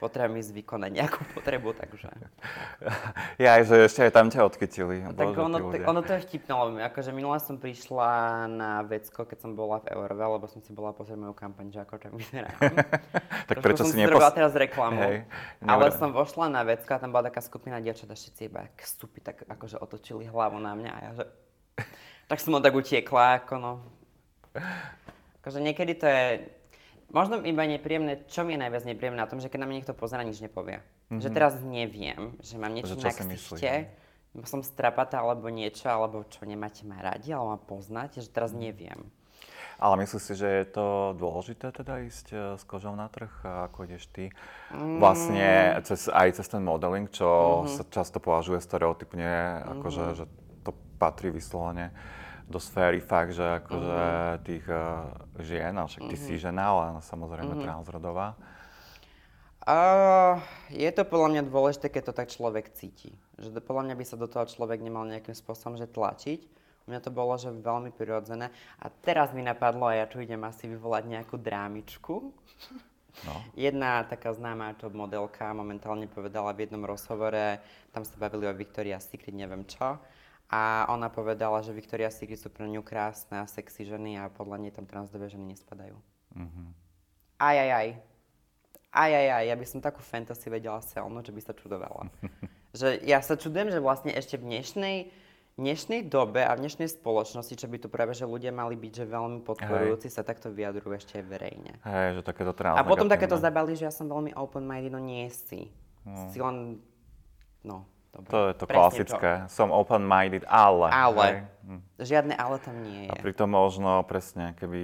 potrebujem 0.00 0.40
ísť 0.40 0.52
vykonať 0.56 0.90
nejakú 0.96 1.20
potrebu, 1.36 1.76
takže... 1.76 2.08
Ja 3.36 3.60
že 3.60 3.84
ešte 3.84 4.08
aj 4.08 4.12
tam 4.16 4.32
ťa 4.32 4.48
odkytili. 4.48 5.04
No, 5.04 5.12
tak 5.12 5.36
ono, 5.36 5.68
tak 5.68 5.84
ono 5.84 6.00
to 6.00 6.16
je 6.16 6.20
vtipné, 6.24 6.52
lebo 6.56 6.80
akože 6.80 7.10
minule 7.12 7.36
som 7.36 7.60
prišla 7.60 8.10
na 8.48 8.80
vecko, 8.80 9.28
keď 9.28 9.38
som 9.44 9.52
bola 9.52 9.84
v 9.84 9.92
Eurove, 9.92 10.24
lebo 10.40 10.46
som 10.48 10.64
si 10.64 10.72
bola 10.72 10.96
pozrieť 10.96 11.20
moju 11.20 11.36
kampaň, 11.36 11.68
že 11.68 11.84
ako 11.84 12.00
tam 12.00 12.16
vyzerám. 12.16 12.56
tak 13.52 13.56
prečo 13.60 13.84
si 13.84 14.00
nepos... 14.00 14.24
teraz 14.32 14.56
reklamu. 14.56 15.00
Hej, 15.04 15.16
ale 15.68 15.92
som 15.92 16.16
vošla 16.16 16.48
na 16.48 16.64
vecko 16.64 16.96
a 16.96 16.98
tam 16.98 17.12
bola 17.12 17.28
taká 17.28 17.44
skupina 17.44 17.76
dievčat 17.76 18.08
a 18.08 18.16
všetci 18.16 18.42
iba 18.48 18.64
stupy, 18.80 19.20
tak 19.20 19.44
akože 19.44 19.76
otočili 19.76 20.24
hlavu 20.24 20.56
na 20.56 20.72
mňa 20.72 20.90
a 20.96 20.98
ja, 21.04 21.10
že... 21.20 21.24
tak 22.24 22.40
som 22.40 22.56
tak 22.56 22.72
utiekla, 22.72 23.44
ako 23.44 23.54
no. 23.60 23.72
Akože 25.46 25.62
niekedy 25.62 25.94
to 25.94 26.10
je, 26.10 26.50
možno 27.14 27.38
iba 27.46 27.62
nepríjemné, 27.62 28.26
čo 28.26 28.42
mi 28.42 28.58
je 28.58 28.66
najviac 28.66 28.82
nepríjemné 28.82 29.22
na 29.22 29.30
tom, 29.30 29.38
že 29.38 29.46
keď 29.46 29.62
na 29.62 29.66
mňa 29.70 29.76
niekto 29.78 29.94
pozera, 29.94 30.26
nič 30.26 30.42
nepovie. 30.42 30.82
Mm-hmm. 30.82 31.22
Že 31.22 31.28
teraz 31.30 31.52
neviem, 31.62 32.34
že 32.42 32.58
mám 32.58 32.74
niečo 32.74 32.98
na 32.98 33.14
ksichte, 33.14 33.94
som 34.42 34.60
strapatá 34.66 35.22
alebo 35.22 35.46
niečo, 35.48 35.86
alebo 35.86 36.26
čo 36.26 36.42
nemáte 36.42 36.82
ma 36.82 36.98
radi, 36.98 37.30
alebo 37.30 37.54
ma 37.54 37.60
poznáte, 37.62 38.18
že 38.18 38.28
teraz 38.28 38.50
mhm. 38.50 38.58
neviem. 38.58 39.00
Ale 39.76 40.00
myslíš 40.02 40.22
si, 40.24 40.34
že 40.40 40.48
je 40.48 40.66
to 40.72 41.12
dôležité 41.20 41.68
teda 41.68 42.00
ísť 42.08 42.26
eh, 42.32 42.40
s 42.56 42.64
kožou 42.64 42.96
na 42.96 43.12
trh, 43.12 43.30
ako 43.70 43.84
ideš 43.84 44.08
ty? 44.08 44.32
Mm. 44.72 45.04
Vlastne 45.04 45.76
cez, 45.84 46.08
aj 46.08 46.40
cez 46.40 46.48
ten 46.48 46.64
modeling, 46.64 47.12
čo 47.12 47.28
mm-hmm. 47.28 47.76
sa 47.76 47.82
často 47.92 48.16
považuje 48.16 48.56
stereotypne, 48.64 49.28
mm-hmm. 49.28 49.72
akože 49.76 50.02
že 50.16 50.24
to 50.64 50.72
patrí 50.96 51.28
vyslovene 51.28 51.92
do 52.46 52.62
sféry 52.62 53.02
fakt, 53.02 53.34
že 53.34 53.42
akože 53.42 53.98
uh-huh. 53.98 54.42
tých 54.46 54.64
uh, 54.70 55.10
žien, 55.42 55.74
ale 55.74 55.90
však 55.90 56.02
ty 56.06 56.14
uh-huh. 56.14 56.26
si 56.30 56.34
žena, 56.38 56.70
ale 56.70 57.02
samozrejme 57.02 57.58
uh-huh. 57.58 57.66
transrodová. 57.66 58.38
Uh, 59.66 60.38
je 60.70 60.86
to 60.94 61.02
podľa 61.02 61.28
mňa 61.34 61.42
dôležité, 61.50 61.90
keď 61.90 62.14
to 62.14 62.14
tak 62.14 62.30
človek 62.30 62.70
cíti. 62.70 63.10
Že 63.34 63.58
to, 63.58 63.60
podľa 63.66 63.90
mňa 63.90 63.94
by 63.98 64.04
sa 64.06 64.14
do 64.14 64.30
toho 64.30 64.46
človek 64.46 64.78
nemal 64.78 65.02
nejakým 65.10 65.34
spôsobom 65.34 65.74
že 65.74 65.90
tlačiť. 65.90 66.40
U 66.86 66.94
mňa 66.94 67.02
to 67.02 67.10
bolo, 67.10 67.34
že 67.34 67.50
veľmi 67.50 67.90
prirodzené. 67.90 68.54
A 68.78 68.86
teraz 68.86 69.34
mi 69.34 69.42
napadlo, 69.42 69.90
a 69.90 69.98
ja 69.98 70.06
tu 70.06 70.22
idem 70.22 70.38
asi 70.46 70.70
vyvolať 70.70 71.10
nejakú 71.10 71.34
drámičku. 71.34 72.30
No. 73.26 73.34
Jedna 73.58 74.06
taká 74.06 74.30
známa 74.30 74.78
top 74.78 74.94
modelka 74.94 75.50
momentálne 75.50 76.06
povedala 76.06 76.54
v 76.54 76.70
jednom 76.70 76.86
rozhovore, 76.86 77.58
tam 77.90 78.06
sa 78.06 78.14
bavili 78.22 78.46
o 78.46 78.54
Victoria's 78.54 79.10
Secret, 79.10 79.34
neviem 79.34 79.66
čo, 79.66 79.98
a 80.46 80.86
ona 80.94 81.10
povedala, 81.10 81.58
že 81.58 81.74
Victoria's 81.74 82.14
Secret 82.14 82.38
sú 82.38 82.54
pre 82.54 82.70
ňu 82.70 82.78
krásne 82.86 83.42
a 83.42 83.50
sexy 83.50 83.82
ženy 83.82 84.14
a 84.14 84.30
podľa 84.30 84.62
nej 84.62 84.70
tam 84.70 84.86
transdové 84.86 85.26
ženy 85.26 85.50
nespadajú. 85.50 85.98
Mm-hmm. 86.38 86.66
Aj, 87.42 87.56
aj, 87.58 87.70
aj. 87.74 87.88
Aj, 88.96 89.10
aj, 89.10 89.28
aj. 89.42 89.44
Ja 89.50 89.56
by 89.58 89.66
som 89.66 89.80
takú 89.82 90.00
fantasy 90.00 90.46
vedela 90.46 90.78
selnúť, 90.78 91.28
že 91.28 91.34
by 91.34 91.42
sa 91.42 91.52
čudovala. 91.52 92.06
že 92.78 93.02
ja 93.02 93.18
sa 93.20 93.34
čudujem, 93.34 93.74
že 93.74 93.82
vlastne 93.82 94.14
ešte 94.14 94.38
v 94.38 94.54
dnešnej, 94.54 94.96
dnešnej 95.58 96.06
dobe 96.06 96.46
a 96.46 96.54
v 96.54 96.62
dnešnej 96.62 96.94
spoločnosti, 96.94 97.58
čo 97.58 97.66
by 97.66 97.82
tu 97.82 97.90
práve, 97.90 98.14
že 98.14 98.22
ľudia 98.22 98.54
mali 98.54 98.78
byť, 98.78 98.92
že 99.02 99.04
veľmi 99.10 99.42
podporujúci, 99.42 100.06
Hej. 100.06 100.14
sa 100.14 100.22
takto 100.22 100.54
vyjadrujú 100.54 100.94
ešte 100.94 101.18
aj 101.18 101.24
verejne. 101.26 101.72
Hej, 101.82 102.08
že 102.16 102.22
takéto 102.22 102.54
A 102.54 102.86
potom 102.86 103.10
takéto 103.10 103.34
zabali, 103.34 103.74
že 103.74 103.90
ja 103.90 103.92
som 103.92 104.06
veľmi 104.06 104.30
open-minded, 104.38 104.94
no 104.94 105.02
nie 105.02 105.26
si. 105.26 105.74
No. 106.06 106.30
Si 106.30 106.38
len, 106.38 106.78
no, 107.66 107.82
Dobre. 108.14 108.30
To 108.32 108.38
je 108.48 108.54
to 108.54 108.64
Presne 108.64 108.76
klasické. 108.76 109.32
To. 109.44 109.52
Som 109.52 109.68
open-minded, 109.74 110.44
ale. 110.48 110.88
Ale. 110.88 111.24
Hej. 111.24 111.36
Hm. 111.66 111.82
Žiadne 111.98 112.34
ale 112.38 112.56
tam 112.62 112.76
nie 112.86 112.98
je. 113.04 113.10
A 113.10 113.14
pritom 113.18 113.50
možno 113.50 114.06
presne, 114.06 114.54
keby, 114.54 114.82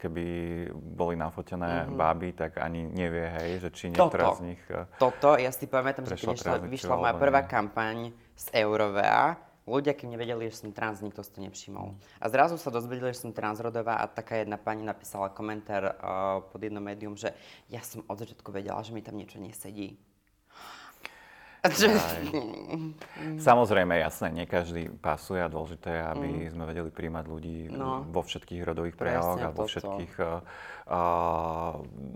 keby 0.00 0.24
boli 0.72 1.20
nafotené 1.20 1.84
mm-hmm. 1.84 2.00
báby, 2.00 2.28
tak 2.32 2.56
ani 2.64 2.88
nevie, 2.88 3.28
hej, 3.28 3.50
že 3.60 3.68
či 3.68 3.84
niektorá 3.92 4.32
z 4.32 4.56
nich 4.56 4.62
eh, 4.72 4.88
Toto, 4.96 5.36
ja 5.36 5.52
si 5.52 5.68
pamätám, 5.68 6.08
že 6.08 6.16
keď 6.16 6.32
vyšla, 6.32 6.56
vyšla 6.64 6.94
moja 6.96 7.14
prvá 7.20 7.44
kampaň 7.44 8.16
z 8.40 8.46
Eurovea, 8.56 9.36
ľudia, 9.68 9.92
keď 9.96 10.16
nevedeli, 10.16 10.48
že 10.48 10.64
som 10.64 10.72
trans, 10.72 11.04
nikto 11.04 11.20
si 11.20 11.32
to 11.32 11.44
nevšimol. 11.44 11.96
A 12.20 12.24
zrazu 12.28 12.56
sa 12.56 12.72
dozvedeli, 12.72 13.12
že 13.12 13.24
som 13.24 13.36
transrodová 13.36 14.00
a 14.00 14.08
taká 14.08 14.40
jedna 14.40 14.60
pani 14.60 14.84
napísala 14.84 15.32
komentár 15.32 15.92
uh, 15.92 16.44
pod 16.48 16.60
jedno 16.60 16.80
médium, 16.84 17.16
že 17.16 17.32
ja 17.72 17.80
som 17.80 18.04
od 18.08 18.16
začiatku 18.16 18.48
vedela, 18.52 18.80
že 18.84 18.92
mi 18.92 19.00
tam 19.00 19.16
niečo 19.16 19.40
nesedí. 19.40 19.96
Samozrejme, 23.40 23.96
jasné, 23.96 24.28
nie 24.28 24.44
každý 24.44 24.92
pasuje 25.00 25.40
a 25.40 25.48
dôležité 25.48 25.96
je, 25.96 26.02
aby 26.04 26.28
mm. 26.28 26.50
sme 26.52 26.64
vedeli 26.68 26.90
príjmať 26.92 27.24
ľudí 27.24 27.72
no. 27.72 28.04
vo 28.04 28.20
všetkých 28.20 28.60
rodových 28.60 28.96
prejavoch 29.00 29.40
a 29.40 29.48
vo 29.48 29.64
všetkých, 29.64 30.14
uh, 30.20 30.44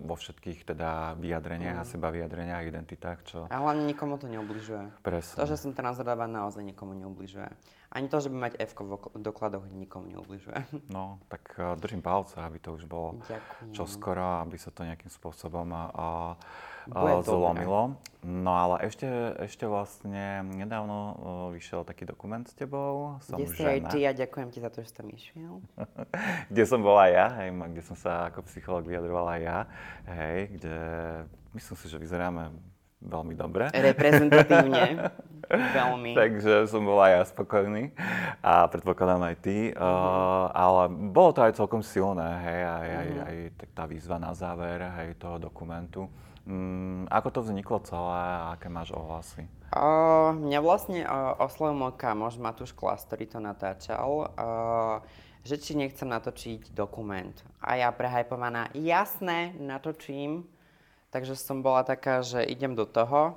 vo 0.05 0.15
všetkých 0.21 0.69
teda 0.69 1.17
vyjadreniach 1.17 1.81
mm. 1.81 1.83
a 1.83 1.89
seba 1.89 2.13
vyjadreniach, 2.13 2.61
identitách. 2.69 3.19
Čo... 3.25 3.39
A 3.49 3.57
hlavne 3.57 3.89
nikomu 3.89 4.21
to 4.21 4.29
neubližuje. 4.29 5.01
Presne. 5.01 5.41
To, 5.41 5.49
že 5.49 5.57
som 5.57 5.73
transrodová, 5.73 6.29
naozaj 6.29 6.61
nikomu 6.61 6.93
neubližuje. 7.01 7.49
ani 7.89 8.07
to, 8.13 8.21
že 8.21 8.29
by 8.29 8.53
mať 8.53 8.61
F 8.61 8.77
v 8.77 9.21
dokladoch 9.25 9.65
nikomu 9.73 10.13
neubližuje. 10.13 10.61
No, 10.93 11.21
tak 11.33 11.57
uh, 11.57 11.73
držím 11.81 12.05
palce, 12.05 12.37
aby 12.37 12.61
to 12.61 12.77
už 12.77 12.85
bolo 12.85 13.17
Ďakujem. 13.25 13.73
čoskoro, 13.73 14.45
aby 14.45 14.61
sa 14.61 14.69
to 14.69 14.85
nejakým 14.85 15.09
spôsobom 15.09 15.69
uh, 15.73 16.37
Bude 16.89 17.15
uh, 17.21 17.25
zlomilo. 17.25 17.83
No 18.25 18.51
ale 18.51 18.91
ešte, 18.91 19.07
ešte 19.39 19.65
vlastne 19.69 20.43
nedávno 20.43 20.97
uh, 20.99 21.15
vyšiel 21.55 21.87
taký 21.87 22.03
dokument 22.03 22.43
s 22.43 22.53
tebou, 22.57 23.23
Som 23.23 23.39
Kde 23.39 23.47
si 23.55 23.63
aj 23.63 23.95
ty, 23.95 24.03
ja 24.03 24.11
ďakujem 24.11 24.49
ti 24.51 24.59
za 24.59 24.73
to, 24.75 24.83
že 24.83 24.91
si 24.91 24.95
tam 24.97 25.09
išiel. 25.13 25.53
kde 26.51 26.65
som 26.67 26.83
bola 26.83 27.07
ja, 27.07 27.31
hej, 27.39 27.55
kde 27.55 27.83
som 27.87 27.95
sa 27.95 28.33
ako 28.33 28.43
psycholog 28.51 28.83
vyjadrovala 28.89 29.39
ja, 29.39 29.59
hej, 30.11 30.51
kde 30.59 30.77
myslím 31.55 31.77
si, 31.79 31.87
že 31.87 31.97
vyzeráme 32.01 32.51
veľmi 32.99 33.35
dobre. 33.39 33.71
Reprezentatívne. 33.71 34.85
Veľmi. 35.49 36.13
Takže 36.13 36.69
som 36.69 36.85
bola 36.85 37.09
ja 37.09 37.25
spokojný 37.25 37.97
a 38.45 38.69
predpokladám 38.69 39.33
aj 39.33 39.37
ty. 39.41 39.73
Mhm. 39.73 39.81
Uh, 39.81 40.45
ale 40.53 40.83
bolo 41.09 41.33
to 41.33 41.41
aj 41.41 41.57
celkom 41.57 41.81
silné, 41.81 42.29
hej, 42.45 42.61
aj, 42.69 42.89
aj, 42.93 43.09
Mhm. 43.09 43.21
aj 43.25 43.37
tak 43.57 43.71
tá 43.73 43.85
výzva 43.89 44.21
na 44.21 44.37
záver 44.37 44.85
hej, 45.01 45.17
toho 45.17 45.41
dokumentu. 45.41 46.05
Mm, 46.49 47.05
ako 47.13 47.29
to 47.29 47.41
vzniklo 47.45 47.77
celé 47.85 48.21
a 48.25 48.57
aké 48.57 48.73
máš 48.73 48.97
ohlasy? 48.97 49.45
Uh, 49.69 50.33
mňa 50.33 50.65
vlastne 50.65 51.05
uh, 51.05 51.37
oslovil 51.37 51.77
môj 51.77 52.01
kamoš 52.01 52.41
Matúš 52.41 52.73
Klas, 52.73 53.05
ktorý 53.05 53.29
to 53.29 53.37
natáčal, 53.37 54.33
uh, 54.33 55.05
že 55.45 55.61
či 55.61 55.77
nechcem 55.77 56.09
natočiť 56.09 56.73
dokument. 56.73 57.37
A 57.61 57.77
ja 57.77 57.93
prehajpovaná, 57.93 58.73
jasné, 58.73 59.53
natočím. 59.61 60.49
Takže 61.13 61.37
som 61.37 61.61
bola 61.61 61.85
taká, 61.85 62.25
že 62.25 62.41
idem 62.49 62.73
do 62.73 62.89
toho. 62.89 63.37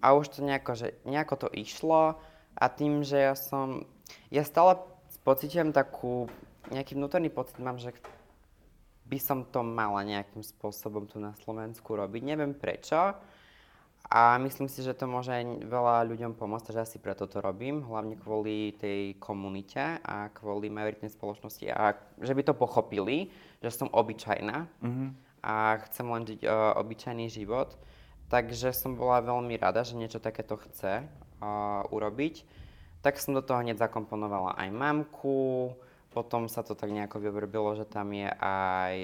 A 0.00 0.16
už 0.16 0.32
to 0.32 0.40
nejako, 0.40 0.72
že 0.72 0.96
nejako 1.04 1.44
to 1.44 1.48
išlo. 1.52 2.16
A 2.56 2.64
tým, 2.72 3.04
že 3.04 3.28
ja 3.28 3.36
som, 3.36 3.84
ja 4.32 4.40
stále 4.40 4.80
pocitujem 5.20 5.68
takú, 5.76 6.32
nejaký 6.72 6.96
vnútorný 6.96 7.28
pocit 7.28 7.60
mám, 7.60 7.76
že 7.76 7.92
by 9.08 9.18
som 9.18 9.48
to 9.48 9.64
mala 9.64 10.04
nejakým 10.04 10.44
spôsobom 10.44 11.08
tu 11.08 11.16
na 11.16 11.32
Slovensku 11.40 11.96
robiť. 11.96 12.22
Neviem 12.22 12.52
prečo. 12.52 13.16
A 14.08 14.40
myslím 14.40 14.72
si, 14.72 14.80
že 14.80 14.96
to 14.96 15.04
môže 15.04 15.28
aj 15.28 15.68
veľa 15.68 16.08
ľuďom 16.08 16.32
pomôcť, 16.32 16.72
takže 16.72 16.84
asi 16.84 16.96
preto 16.96 17.28
to 17.28 17.44
robím, 17.44 17.84
hlavne 17.84 18.16
kvôli 18.16 18.72
tej 18.80 19.20
komunite 19.20 20.00
a 20.00 20.32
kvôli 20.32 20.72
majoritnej 20.72 21.12
spoločnosti 21.12 21.68
a 21.68 21.92
že 22.16 22.32
by 22.32 22.40
to 22.40 22.56
pochopili, 22.56 23.28
že 23.60 23.68
som 23.68 23.92
obyčajná 23.92 24.64
a 25.44 25.54
chcem 25.88 26.06
len 26.08 26.24
žiť 26.24 26.40
uh, 26.40 26.80
obyčajný 26.80 27.28
život. 27.28 27.76
Takže 28.32 28.72
som 28.72 28.96
bola 28.96 29.24
veľmi 29.24 29.56
rada, 29.60 29.84
že 29.84 29.96
niečo 29.96 30.20
takéto 30.20 30.56
chce 30.56 31.04
uh, 31.04 31.84
urobiť. 31.92 32.44
Tak 33.04 33.20
som 33.20 33.36
do 33.36 33.44
toho 33.44 33.60
hneď 33.60 33.76
zakomponovala 33.76 34.56
aj 34.56 34.68
mamku, 34.72 35.72
potom 36.08 36.48
sa 36.48 36.64
to 36.64 36.72
tak 36.72 36.88
nejako 36.88 37.20
vyvrbilo, 37.20 37.76
že 37.76 37.84
tam 37.84 38.10
je 38.16 38.28
aj 38.40 38.94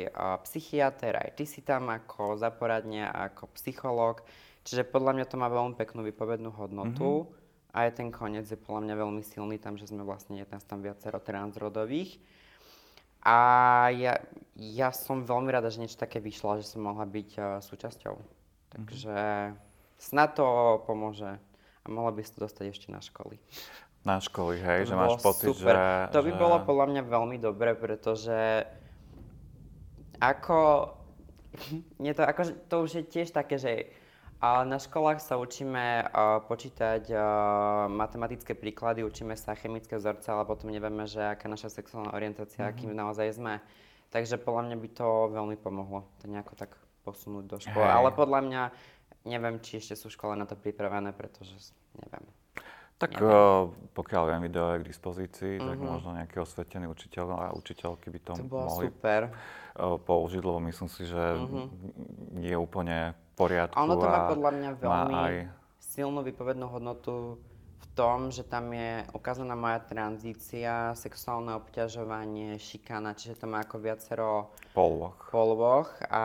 psychiatr, 0.48 1.20
aj 1.20 1.36
ty 1.36 1.44
si 1.44 1.60
tam 1.60 1.92
ako 1.92 2.40
za 2.40 2.48
poradne, 2.48 3.04
ako 3.06 3.52
psychológ. 3.60 4.24
Čiže 4.64 4.88
podľa 4.88 5.20
mňa 5.20 5.26
to 5.28 5.36
má 5.36 5.52
veľmi 5.52 5.76
peknú 5.76 6.00
vypovednú 6.00 6.48
hodnotu. 6.56 7.28
A 7.74 7.90
aj 7.90 7.98
ten 7.98 8.14
koniec 8.14 8.46
je 8.46 8.54
podľa 8.54 8.86
mňa 8.86 8.94
veľmi 9.02 9.22
silný, 9.26 9.58
tam, 9.58 9.74
že 9.74 9.90
sme 9.90 10.06
vlastne, 10.06 10.38
je 10.38 10.46
tam 10.46 10.78
viacero 10.78 11.18
transrodových. 11.18 12.22
A 13.26 13.36
ja, 13.90 14.20
ja 14.54 14.94
som 14.94 15.26
veľmi 15.26 15.50
rada, 15.50 15.74
že 15.74 15.82
niečo 15.82 15.98
také 15.98 16.22
vyšlo, 16.22 16.62
že 16.62 16.70
som 16.70 16.86
mohla 16.86 17.02
byť 17.02 17.30
uh, 17.34 17.44
súčasťou. 17.58 18.14
Takže 18.70 19.16
snad 19.98 20.38
to 20.38 20.46
pomôže. 20.86 21.40
A 21.84 21.86
mohla 21.92 22.14
by 22.14 22.24
si 22.24 22.32
to 22.32 22.46
dostať 22.46 22.64
ešte 22.70 22.88
na 22.88 23.02
školy. 23.02 23.36
Na 24.04 24.20
školy, 24.20 24.60
hej, 24.60 24.84
To 24.84 24.88
že 24.92 24.94
máš 25.00 25.16
pocit, 25.24 25.48
super. 25.56 25.74
že... 25.74 26.12
To 26.12 26.20
by 26.20 26.32
že... 26.32 26.36
bolo 26.36 26.56
podľa 26.60 26.86
mňa 26.92 27.02
veľmi 27.08 27.36
dobré, 27.40 27.72
pretože 27.72 28.68
ako... 30.20 30.92
Nie 32.02 32.12
to, 32.12 32.26
akože, 32.26 32.68
to 32.68 32.76
už 32.84 32.90
je 33.00 33.04
tiež 33.06 33.32
také, 33.32 33.56
že 33.56 33.88
na 34.44 34.76
školách 34.76 35.24
sa 35.24 35.40
učíme 35.40 36.04
uh, 36.04 36.42
počítať 36.44 37.08
uh, 37.08 37.22
matematické 37.88 38.52
príklady, 38.52 39.00
učíme 39.00 39.32
sa 39.40 39.56
chemické 39.56 39.96
vzorce, 39.96 40.28
ale 40.28 40.44
potom 40.44 40.68
nevieme, 40.68 41.08
že 41.08 41.22
aká 41.22 41.48
naša 41.48 41.72
sexuálna 41.72 42.12
orientácia, 42.12 42.66
mm-hmm. 42.66 42.76
akým 42.76 42.92
naozaj 42.92 43.40
sme. 43.40 43.64
Takže 44.12 44.36
podľa 44.36 44.68
mňa 44.68 44.76
by 44.76 44.88
to 44.92 45.08
veľmi 45.32 45.56
pomohlo, 45.56 46.04
to 46.20 46.28
nejako 46.28 46.60
tak 46.60 46.76
posunúť 47.08 47.44
do 47.48 47.56
školy. 47.56 47.88
Hej. 47.88 47.96
Ale 47.96 48.10
podľa 48.12 48.40
mňa, 48.44 48.62
neviem, 49.24 49.56
či 49.64 49.80
ešte 49.80 49.96
sú 49.96 50.12
školy 50.12 50.36
na 50.36 50.44
to 50.44 50.60
pripravené, 50.60 51.16
pretože 51.16 51.72
neviem. 51.96 52.28
Tak 52.94 53.10
uh, 53.18 53.68
pokiaľ 53.92 54.22
viem, 54.28 54.40
video 54.42 54.70
je 54.70 54.80
k 54.80 54.88
dispozícii, 54.88 55.54
tak 55.58 55.76
Mhm. 55.76 55.84
možno 55.84 56.14
nejaký 56.14 56.38
osvetený 56.38 56.86
učiteľ 56.86 57.26
a 57.32 57.46
učiteľky 57.52 58.06
by 58.08 58.18
to, 58.20 58.32
To 58.32 58.44
mohli 58.46 58.86
super. 58.88 59.34
uh, 59.74 59.98
použiť, 59.98 60.40
lebo 60.40 60.62
myslím 60.62 60.88
si, 60.88 61.02
že 61.04 61.22
je 62.38 62.54
úplne 62.54 63.12
v 63.12 63.32
poriadku. 63.34 63.74
A 63.74 63.82
ono 63.82 63.94
to 63.94 64.06
má 64.06 64.20
podľa 64.28 64.50
mňa 64.52 64.70
veľmi 64.78 65.12
aj 65.12 65.34
silnú 65.76 66.22
výpovednú 66.22 66.66
hodnotu 66.66 67.36
v 67.82 67.86
tom, 67.92 68.30
že 68.30 68.42
tam 68.42 68.70
je 68.70 69.06
ukázaná 69.10 69.54
moja 69.54 69.78
tranzícia, 69.78 70.94
sexuálne 70.94 71.54
obťažovanie, 71.54 72.58
šikana, 72.58 73.14
čiže 73.14 73.36
to 73.36 73.46
má 73.46 73.60
ako 73.60 73.78
viacero 73.78 74.50
polvoch. 74.70 75.18
polvoch 75.30 75.90
a 76.08 76.22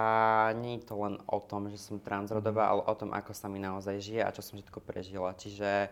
nie 0.53 0.77
je 0.77 0.86
to 0.86 0.95
len 0.97 1.17
o 1.25 1.38
tom, 1.39 1.65
že 1.67 1.77
som 1.77 1.97
transrodová, 1.99 2.69
ale 2.69 2.82
o 2.84 2.93
tom, 2.93 3.10
ako 3.12 3.34
sa 3.34 3.45
mi 3.45 3.58
naozaj 3.58 3.97
žije 3.99 4.21
a 4.21 4.34
čo 4.34 4.41
som 4.41 4.58
všetko 4.58 4.79
prežila. 4.79 5.34
Čiže 5.34 5.89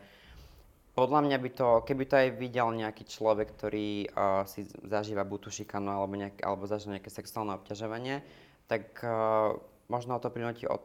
podľa 0.98 1.30
mňa 1.30 1.38
by 1.38 1.50
to, 1.54 1.70
keby 1.86 2.04
to 2.10 2.16
aj 2.18 2.30
videl 2.42 2.74
nejaký 2.74 3.06
človek, 3.06 3.54
ktorý 3.54 4.10
uh, 4.10 4.50
si 4.50 4.66
zažíva 4.66 5.22
buď 5.22 5.40
tú 5.46 5.50
šikanu 5.54 5.94
alebo, 5.94 6.18
nejak, 6.18 6.42
alebo 6.42 6.66
zažíva 6.66 6.98
nejaké 6.98 7.14
sexuálne 7.14 7.54
obťažovanie, 7.54 8.26
tak 8.66 8.98
uh, 9.06 9.54
možno 9.94 10.18
ho 10.18 10.20
to 10.20 10.34
prinúti 10.34 10.66
od, 10.66 10.82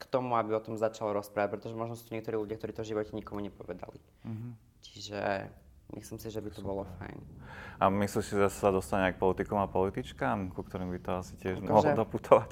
k 0.00 0.04
tomu, 0.08 0.40
aby 0.40 0.56
o 0.56 0.64
tom 0.64 0.80
začal 0.80 1.12
rozprávať, 1.12 1.52
pretože 1.52 1.76
možno 1.76 2.00
sú 2.00 2.08
niektorí 2.16 2.40
ľudia, 2.40 2.56
ktorí 2.56 2.72
to 2.72 2.80
v 2.80 2.90
živote 2.96 3.12
nikomu 3.12 3.44
nepovedali. 3.44 4.00
Čiže 4.80 5.20
myslím 5.94 6.18
si, 6.18 6.28
že 6.32 6.42
by 6.42 6.50
to 6.50 6.60
bolo 6.66 6.82
fajn. 6.98 7.18
A 7.76 7.92
myslíš 7.92 8.24
si, 8.24 8.34
že 8.34 8.48
sa 8.48 8.72
dostane 8.72 9.12
aj 9.12 9.20
k 9.20 9.22
politikom 9.22 9.60
a 9.60 9.68
političkám, 9.68 10.50
ku 10.50 10.64
ktorým 10.64 10.90
by 10.96 11.00
to 11.04 11.10
asi 11.20 11.34
tiež 11.36 11.60
Akože- 11.60 11.70
mohlo 11.70 11.92
doputovať? 11.92 12.50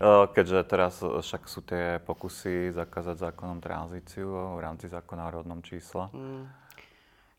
Uh, 0.00 0.26
Keďže 0.34 0.58
teraz 0.64 1.04
uh, 1.04 1.20
však 1.20 1.42
sú 1.44 1.60
tie 1.62 2.00
pokusy 2.00 2.72
zakázať 2.72 3.30
zákonom 3.30 3.60
tranzíciu 3.60 4.56
v 4.56 4.60
rámci 4.64 4.88
zákona 4.88 5.28
o 5.28 5.30
rodnom 5.30 5.60
čísle. 5.60 6.08
Mm. 6.10 6.48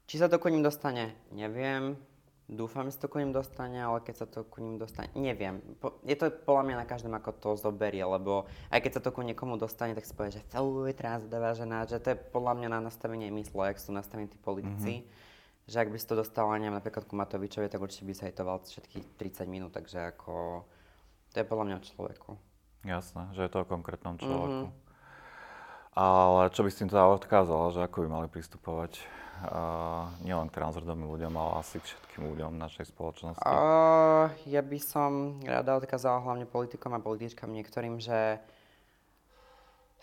Či 0.05 0.15
sa 0.21 0.29
to 0.29 0.37
ku 0.37 0.51
ním 0.53 0.61
dostane, 0.61 1.17
neviem. 1.33 1.97
Dúfam, 2.43 2.85
že 2.85 2.99
sa 2.99 3.07
to 3.07 3.11
ku 3.15 3.23
ním 3.23 3.31
dostane, 3.31 3.79
ale 3.79 4.03
keď 4.03 4.15
sa 4.19 4.27
to 4.27 4.43
ku 4.43 4.59
ním 4.59 4.75
dostane, 4.75 5.07
neviem. 5.15 5.63
Je 6.03 6.13
to 6.13 6.27
podľa 6.27 6.63
mňa 6.67 6.75
na 6.75 6.85
každom, 6.85 7.15
ako 7.15 7.31
to 7.39 7.49
zoberie, 7.55 8.03
lebo 8.03 8.45
aj 8.67 8.83
keď 8.83 8.91
sa 8.99 9.01
to 9.01 9.15
ku 9.15 9.23
niekomu 9.23 9.55
dostane, 9.55 9.95
tak 9.95 10.03
si 10.03 10.11
povie, 10.11 10.37
že 10.37 10.45
fuj, 10.51 10.91
transdová 10.93 11.55
žena, 11.55 11.87
že 11.87 12.03
to 12.03 12.13
je 12.13 12.17
podľa 12.19 12.53
mňa 12.59 12.69
na 12.77 12.79
nastavenie 12.83 13.31
mysle, 13.31 13.71
ak 13.71 13.79
sú 13.79 13.95
nastavení 13.95 14.27
tí 14.27 14.35
politici. 14.37 15.07
Že 15.63 15.77
ak 15.79 15.89
by 15.89 15.97
si 15.97 16.05
to 16.05 16.15
dostala, 16.15 16.59
neviem, 16.59 16.75
napríklad 16.75 17.07
ku 17.07 17.15
Matovičovi, 17.15 17.67
tak 17.67 17.79
určite 17.79 18.03
by 18.03 18.13
sa 18.13 18.27
hejtoval 18.27 18.59
všetkých 18.59 19.15
30 19.15 19.47
minút, 19.47 19.71
takže 19.71 20.11
ako, 20.11 20.63
to 21.31 21.39
je 21.39 21.47
podľa 21.47 21.65
mňa 21.65 21.75
o 21.79 21.85
človeku. 21.85 22.29
Jasné, 22.83 23.31
že 23.31 23.47
je 23.47 23.51
to 23.51 23.63
o 23.63 23.69
konkrétnom 23.69 24.19
Mhm. 24.19 24.21
človeku. 24.21 24.65
Ale 25.93 26.49
čo 26.49 26.65
by 26.65 26.69
si 26.69 26.83
im 26.83 26.89
teda 26.89 27.05
odkázala, 27.07 27.69
že 27.69 27.79
ako 27.79 28.01
by 28.01 28.07
mali 28.09 28.27
pristupovať 28.27 28.97
uh, 29.45 30.09
nielen 30.19 30.49
k 30.49 30.57
transrodovým 30.57 31.05
ľuďom, 31.05 31.31
ale 31.31 31.61
asi 31.61 31.77
k 31.77 31.85
všetkým 31.85 32.33
ľuďom 32.33 32.51
našej 32.57 32.89
spoločnosti? 32.89 33.39
Uh, 33.39 34.27
ja 34.43 34.59
by 34.59 34.79
som 34.81 35.11
rada 35.39 35.77
odkázala 35.77 36.17
hlavne 36.19 36.43
politikom 36.43 36.91
a 36.91 36.99
političkám 36.99 37.47
niektorým, 37.47 38.01
že 38.01 38.41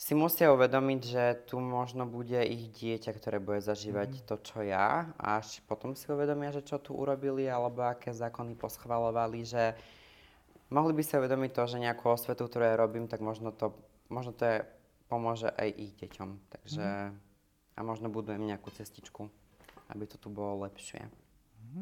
si 0.00 0.16
musia 0.16 0.48
uvedomiť, 0.48 1.00
že 1.04 1.24
tu 1.44 1.60
možno 1.60 2.08
bude 2.08 2.40
ich 2.40 2.72
dieťa, 2.72 3.12
ktoré 3.12 3.36
bude 3.36 3.60
zažívať 3.60 4.24
to, 4.24 4.40
čo 4.40 4.64
ja, 4.64 5.12
a 5.20 5.44
až 5.44 5.60
potom 5.68 5.92
si 5.92 6.08
uvedomia, 6.08 6.56
že 6.56 6.64
čo 6.64 6.80
tu 6.80 6.96
urobili, 6.96 7.44
alebo 7.44 7.84
aké 7.84 8.08
zákony 8.08 8.56
poschvalovali, 8.56 9.44
že 9.44 9.76
mohli 10.72 10.96
by 10.96 11.04
si 11.04 11.20
uvedomiť 11.20 11.50
to, 11.52 11.62
že 11.68 11.84
nejakú 11.84 12.08
osvetu, 12.08 12.48
ktorú 12.48 12.64
ja 12.64 12.80
robím, 12.80 13.12
tak 13.12 13.20
možno 13.20 13.52
to, 13.52 13.76
možno 14.08 14.32
to 14.32 14.48
je, 14.48 14.58
pomôže 15.12 15.52
aj 15.52 15.68
ich 15.68 15.92
deťom. 16.00 16.48
Takže, 16.48 16.86
a 17.76 17.80
možno 17.84 18.08
budujem 18.08 18.40
nejakú 18.40 18.72
cestičku, 18.72 19.28
aby 19.92 20.08
to 20.08 20.16
tu 20.16 20.32
bolo 20.32 20.64
lepšie. 20.64 21.12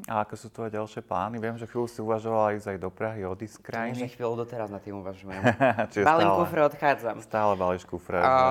A 0.06 0.20
aké 0.20 0.34
sú 0.34 0.48
tvoje 0.48 0.68
ďalšie 0.70 1.00
plány? 1.00 1.36
Viem, 1.36 1.54
že 1.54 1.64
chvíľu 1.64 1.86
si 1.86 1.98
uvažovala 1.98 2.52
ísť 2.54 2.66
aj 2.66 2.78
do 2.78 2.88
Prahy, 2.88 3.22
odísť 3.22 3.54
z 3.54 3.58
Že 3.58 3.64
krajiny. 3.64 4.00
chvíľu 4.06 4.34
doteraz 4.38 4.68
na 4.68 4.76
tým 4.76 4.96
uvažujem. 4.96 5.40
Balím 5.40 5.88
stále- 6.28 6.38
kufre, 6.38 6.60
odchádzam. 6.62 7.16
Stále 7.20 7.52
balíš 7.54 7.84
kufre, 7.84 8.16
A- 8.16 8.24
že, 8.24 8.44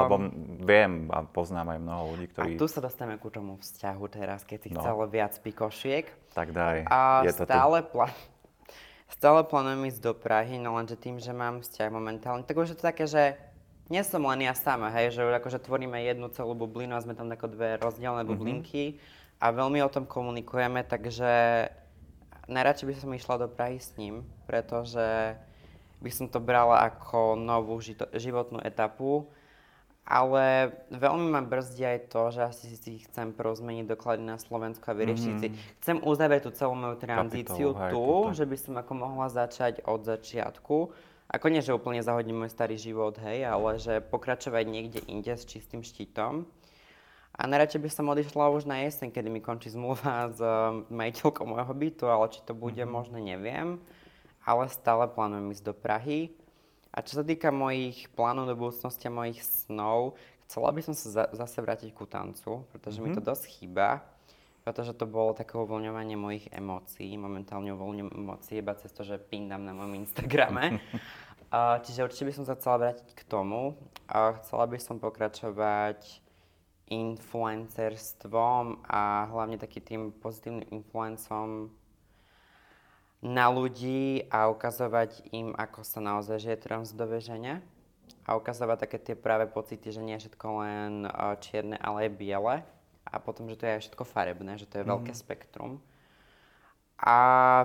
lebo 0.00 0.14
viem 0.60 0.92
a 1.08 1.22
poznám 1.22 1.66
aj 1.68 1.78
mnoho 1.80 2.02
ľudí, 2.12 2.26
A 2.26 2.30
ktorí... 2.30 2.50
tu 2.54 2.66
sa 2.66 2.78
dostaneme 2.78 3.16
ku 3.16 3.26
tomu 3.28 3.56
vzťahu 3.56 4.04
teraz, 4.08 4.42
keď 4.42 4.58
si 4.60 4.68
No. 4.68 4.78
chcelo 4.78 5.02
viac 5.04 5.34
pikošiek. 5.36 6.04
Tak 6.30 6.50
daj, 6.50 6.86
A 6.86 7.22
je 7.22 7.32
to 7.32 7.42
tu. 7.42 7.48
stále, 7.48 7.82
plá- 7.82 8.14
stále 9.10 9.42
plánujem 9.42 9.88
ísť 9.88 10.00
do 10.00 10.12
Prahy, 10.12 10.56
no 10.56 10.74
lenže 10.74 10.94
tým, 10.96 11.16
že 11.16 11.30
mám 11.30 11.58
vzťah 11.58 11.88
momentálne, 11.88 12.42
tak 12.42 12.54
už 12.56 12.70
je 12.70 12.76
to 12.76 12.84
také, 12.84 13.04
že 13.04 13.34
nie 13.86 14.00
som 14.00 14.22
len 14.22 14.40
ja 14.40 14.52
sama, 14.52 14.88
hej, 14.90 15.12
že 15.12 15.20
akože 15.22 15.60
tvoríme 15.60 15.98
jednu 16.00 16.26
celú 16.28 16.54
bublinu 16.54 16.92
a 16.92 17.02
sme 17.02 17.12
tam 17.12 17.28
ako 17.28 17.46
dve 17.48 17.76
rozdielne 17.76 18.22
Mhm. 18.22 18.28
bublinky. 18.28 18.96
A 19.44 19.52
veľmi 19.52 19.84
o 19.84 19.92
tom 19.92 20.08
komunikujeme, 20.08 20.80
takže 20.88 21.68
najradšej 22.48 22.86
by 22.88 22.94
som 22.96 23.10
išla 23.12 23.44
do 23.44 23.48
Prahy 23.52 23.76
s 23.76 23.92
ním, 24.00 24.24
pretože 24.48 25.36
by 26.00 26.08
som 26.08 26.32
to 26.32 26.40
brala 26.40 26.88
ako 26.88 27.36
novú 27.36 27.76
životnú 28.16 28.64
etapu. 28.64 29.28
Ale 30.04 30.68
veľmi 30.92 31.32
ma 31.32 31.40
brzdí 31.40 31.80
aj 31.80 32.12
to, 32.12 32.28
že 32.28 32.40
asi 32.44 32.76
si 32.76 32.92
chcem 33.08 33.32
prozmeniť 33.32 33.88
doklady 33.88 34.20
na 34.20 34.36
Slovensku 34.36 34.84
a 34.84 34.92
vyriešiť 34.92 35.32
mm-hmm. 35.32 35.56
si. 35.56 35.80
Chcem 35.80 35.96
uzavrieť 36.04 36.44
tú 36.44 36.50
celú 36.52 36.76
moju 36.76 37.00
tranzíciu 37.00 37.72
tu, 37.88 38.08
že 38.36 38.44
by 38.44 38.56
som 38.60 38.74
ako 38.76 38.92
mohla 39.00 39.32
začať 39.32 39.80
od 39.88 40.04
začiatku. 40.04 40.92
Ako 41.32 41.46
nie, 41.48 41.64
že 41.64 41.72
úplne 41.72 42.04
zahodím 42.04 42.44
môj 42.44 42.52
starý 42.52 42.76
život, 42.76 43.16
hej, 43.16 43.48
ale 43.48 43.80
že 43.80 44.04
pokračovať 44.04 44.64
niekde 44.68 45.00
inde 45.08 45.32
s 45.32 45.48
čistým 45.48 45.80
štítom. 45.80 46.44
A 47.34 47.50
najradšej 47.50 47.82
by 47.82 47.90
som 47.90 48.06
odišla 48.14 48.46
už 48.54 48.62
na 48.70 48.86
jeseň, 48.86 49.10
kedy 49.10 49.26
mi 49.26 49.42
končí 49.42 49.66
zmluva 49.66 50.26
s 50.36 50.38
uh, 50.38 50.86
majiteľkou 50.86 51.42
môjho 51.42 51.74
bytu, 51.74 52.04
ale 52.06 52.30
či 52.30 52.40
to 52.46 52.54
bude 52.54 52.78
mm-hmm. 52.78 52.94
možno 52.94 53.18
neviem. 53.18 53.82
Ale 54.46 54.70
stále 54.70 55.10
plánujem 55.10 55.50
ísť 55.50 55.64
do 55.66 55.74
Prahy. 55.74 56.30
A 56.94 57.02
čo 57.02 57.18
sa 57.18 57.24
týka 57.26 57.50
mojich 57.50 58.06
plánov 58.14 58.46
do 58.46 58.54
budúcnosti 58.54 59.10
a 59.10 59.16
mojich 59.16 59.42
snov, 59.42 60.14
chcela 60.46 60.70
by 60.70 60.80
som 60.84 60.94
sa 60.94 61.08
za, 61.10 61.24
zase 61.34 61.58
vrátiť 61.58 61.90
ku 61.90 62.06
tancu, 62.06 62.62
pretože 62.70 63.02
mm-hmm. 63.02 63.10
mi 63.10 63.16
to 63.18 63.22
mhm. 63.24 63.28
dosť 63.34 63.44
chýba. 63.50 63.88
Pretože 64.64 64.96
to 64.96 65.04
bolo 65.04 65.36
také 65.36 65.60
uvoľňovanie 65.60 66.16
mojich 66.16 66.48
emócií. 66.48 67.20
Momentálne 67.20 67.76
uvoľňujem 67.76 68.10
emócie 68.16 68.64
iba 68.64 68.72
cez 68.78 68.94
to, 68.96 69.04
že 69.04 69.20
pindám 69.20 69.60
na 69.60 69.76
mojom 69.76 70.06
Instagrame. 70.06 70.80
uh, 71.52 71.82
čiže 71.84 72.00
určite 72.00 72.24
by 72.30 72.32
som 72.32 72.44
sa 72.48 72.56
chcela 72.56 72.76
vrátiť 72.80 73.12
k 73.12 73.22
tomu. 73.28 73.76
Uh, 74.08 74.38
chcela 74.40 74.64
by 74.64 74.78
som 74.80 74.96
pokračovať 74.96 76.23
influencerstvom 76.88 78.84
a 78.84 79.28
hlavne 79.32 79.56
taký 79.56 79.80
tým 79.80 80.12
pozitívnym 80.12 80.68
influencom 80.68 81.72
na 83.24 83.48
ľudí 83.48 84.28
a 84.28 84.52
ukazovať 84.52 85.32
im, 85.32 85.56
ako 85.56 85.80
sa 85.80 86.04
naozaj 86.04 86.44
žije 86.44 86.56
transdové 86.60 87.24
žene 87.24 87.64
a 88.28 88.36
ukazovať 88.36 88.84
také 88.84 88.98
tie 89.00 89.16
práve 89.16 89.48
pocity, 89.48 89.88
že 89.88 90.04
nie 90.04 90.12
je 90.20 90.28
všetko 90.28 90.46
len 90.60 90.92
čierne, 91.40 91.80
ale 91.80 92.08
aj 92.08 92.16
biele. 92.20 92.56
A 93.04 93.16
potom, 93.20 93.48
že 93.48 93.56
to 93.56 93.64
je 93.68 93.84
všetko 93.84 94.04
farebné, 94.04 94.60
že 94.60 94.68
to 94.68 94.80
je 94.80 94.84
mm-hmm. 94.84 94.92
veľké 94.92 95.12
spektrum 95.16 95.80
a 96.94 97.16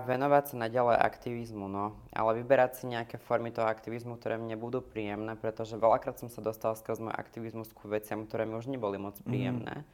venovať 0.09 0.43
sa 0.51 0.55
naďalej 0.57 0.97
aktivizmu, 1.05 1.69
no. 1.69 1.93
Ale 2.09 2.41
vyberať 2.41 2.81
si 2.81 2.83
nejaké 2.89 3.21
formy 3.21 3.53
toho 3.53 3.69
aktivizmu, 3.69 4.17
ktoré 4.17 4.41
mne 4.41 4.57
budú 4.57 4.81
príjemné, 4.81 5.37
pretože 5.37 5.77
veľakrát 5.77 6.17
som 6.17 6.33
sa 6.33 6.41
dostala 6.41 6.73
skrz 6.73 6.97
môj 6.97 7.13
aktivizmus 7.13 7.69
ku 7.71 7.85
veciam, 7.85 8.25
ktoré 8.25 8.49
mi 8.49 8.57
už 8.57 8.67
neboli 8.67 8.97
moc 8.97 9.21
mhm. 9.21 9.25
príjemné. 9.25 9.75
Mm. 9.85 9.87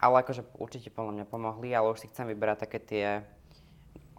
Ale 0.00 0.14
akože 0.24 0.42
určite 0.56 0.88
podľa 0.88 1.12
mňa 1.22 1.26
pomohli, 1.28 1.76
ale 1.76 1.92
už 1.92 2.00
si 2.02 2.10
chcem 2.10 2.24
vyberať 2.24 2.64
také 2.64 2.78
tie 2.80 3.06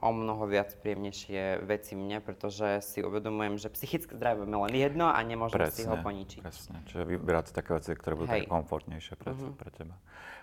o 0.02 0.10
mnoho 0.10 0.50
viac 0.50 0.74
príjemnejšie 0.82 1.62
veci 1.62 1.94
mne, 1.94 2.26
pretože 2.26 2.82
si 2.82 3.06
uvedomujem, 3.06 3.62
že 3.62 3.70
psychické 3.70 4.18
zdravie 4.18 4.50
je 4.50 4.58
len 4.58 4.74
jedno 4.74 5.06
a 5.08 5.20
nemôžem 5.22 5.62
presne, 5.62 5.78
si 5.78 5.86
ho 5.86 5.96
poničiť. 6.02 6.42
Presne, 6.42 6.78
čiže 6.90 7.06
vyberať 7.06 7.54
také 7.54 7.78
veci, 7.78 7.94
ktoré 7.94 8.18
budú 8.18 8.34
také 8.34 8.50
komfortnejšie 8.50 9.14
pre, 9.22 9.32
uh-huh. 9.32 9.54
pre 9.54 9.70
teba. 9.70 9.96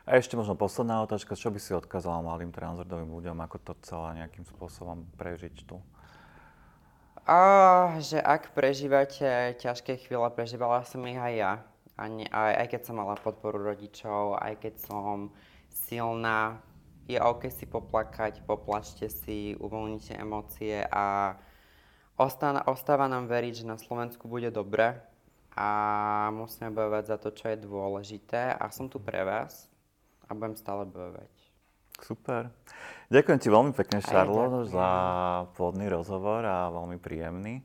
A 0.09 0.17
ešte 0.17 0.39
možno 0.39 0.55
posledná 0.55 1.03
otázka, 1.03 1.35
čo 1.35 1.51
by 1.51 1.59
si 1.59 1.75
odkázala 1.75 2.23
malým 2.23 2.55
transrodovým 2.55 3.11
ľuďom, 3.11 3.37
ako 3.45 3.57
to 3.61 3.73
celé 3.83 4.25
nejakým 4.25 4.47
spôsobom 4.47 5.05
prežiť 5.19 5.67
tu? 5.67 5.83
A, 7.29 8.01
že 8.01 8.17
ak 8.17 8.57
prežívate 8.57 9.59
ťažké 9.61 10.01
chvíle, 10.01 10.25
prežívala 10.33 10.81
som 10.89 11.05
ich 11.05 11.19
aj 11.19 11.35
ja. 11.37 11.53
A 11.99 12.09
ne, 12.09 12.25
aj, 12.31 12.53
aj 12.65 12.67
keď 12.73 12.81
som 12.89 12.95
mala 12.97 13.19
podporu 13.21 13.61
rodičov, 13.61 14.39
aj 14.39 14.65
keď 14.65 14.75
som 14.81 15.35
silná, 15.69 16.63
je 17.09 17.17
OK 17.17 17.49
si 17.49 17.65
poplakať, 17.65 18.45
poplačte 18.45 19.09
si, 19.09 19.57
uvoľnite 19.57 20.21
emócie 20.21 20.85
a 20.85 21.35
ostáva, 22.21 22.69
ostáva 22.69 23.09
nám 23.09 23.27
veriť, 23.33 23.65
že 23.65 23.71
na 23.71 23.81
Slovensku 23.81 24.29
bude 24.29 24.53
dobre 24.53 25.01
a 25.57 25.69
musíme 26.31 26.69
bojovať 26.71 27.05
za 27.09 27.17
to, 27.17 27.33
čo 27.33 27.49
je 27.49 27.65
dôležité 27.65 28.53
a 28.53 28.69
som 28.69 28.93
tu 28.93 29.01
pre 29.01 29.25
vás 29.25 29.67
a 30.29 30.37
budem 30.37 30.55
stále 30.55 30.85
bojovať. 30.85 31.33
Super. 31.99 32.53
Ďakujem 33.11 33.39
ti 33.43 33.49
veľmi 33.51 33.73
pekne, 33.75 33.99
Charlotte, 34.05 34.71
za 34.71 34.91
pôvodný 35.59 35.91
rozhovor 35.91 36.47
a 36.47 36.71
veľmi 36.71 37.01
príjemný. 37.01 37.65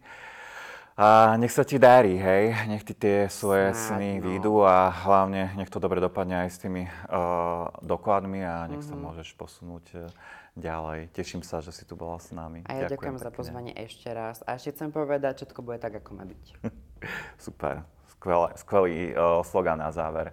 A 0.94 1.34
nech 1.42 1.50
sa 1.50 1.66
ti 1.66 1.82
darí, 1.82 2.22
hej, 2.22 2.54
nech 2.70 2.86
ti 2.86 2.94
tie 2.94 3.26
svoje 3.26 3.74
Snad, 3.74 3.98
sny 3.98 4.22
no. 4.22 4.30
výjdu 4.30 4.54
a 4.62 4.94
hlavne 4.94 5.50
nech 5.58 5.66
to 5.74 5.82
dobre 5.82 5.98
dopadne 5.98 6.46
aj 6.46 6.50
s 6.54 6.62
tými 6.62 6.86
uh, 6.86 7.66
dokladmi 7.82 8.46
a 8.46 8.70
nech 8.70 8.86
mm-hmm. 8.86 8.94
sa 8.94 8.96
mhm. 8.98 9.02
môžeš 9.02 9.34
posunúť 9.34 9.86
uh, 9.98 10.06
ďalej. 10.54 11.10
Teším 11.10 11.42
sa, 11.42 11.66
že 11.66 11.74
si 11.74 11.82
tu 11.90 11.98
bola 11.98 12.22
s 12.22 12.30
nami. 12.30 12.62
A 12.70 12.78
ja 12.78 12.86
ďakujem, 12.86 13.18
ďakujem 13.18 13.18
za 13.26 13.30
pozvanie 13.34 13.74
ešte 13.74 14.06
raz. 14.14 14.46
A 14.46 14.54
ešte 14.54 14.78
chcem 14.78 14.94
povedať, 14.94 15.42
všetko 15.42 15.66
bude 15.66 15.82
tak, 15.82 15.98
ako 15.98 16.14
má 16.14 16.30
byť. 16.30 16.62
Super, 17.50 17.82
Skvelé, 18.14 18.50
skvelý 18.56 18.98
uh, 19.18 19.42
slogan 19.42 19.82
na 19.82 19.90
záver. 19.90 20.30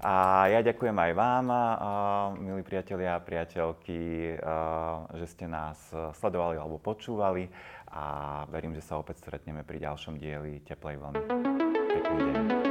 A 0.00 0.46
ja 0.48 0.62
ďakujem 0.62 0.94
aj 0.94 1.12
vám, 1.12 1.44
uh, 1.52 1.66
milí 2.38 2.64
priatelia 2.64 3.18
a 3.18 3.22
priateľky, 3.22 4.34
uh, 4.40 5.04
že 5.20 5.26
ste 5.36 5.44
nás 5.44 5.76
sledovali 6.16 6.56
alebo 6.56 6.80
počúvali 6.80 7.52
a 7.98 8.46
verím, 8.46 8.78
že 8.78 8.86
sa 8.86 9.02
opäť 9.02 9.26
stretneme 9.26 9.66
pri 9.66 9.82
ďalšom 9.82 10.22
dieli 10.22 10.62
Teplej 10.62 11.02
vlny. 11.02 11.18
Pekný 11.98 12.18
deň. 12.30 12.67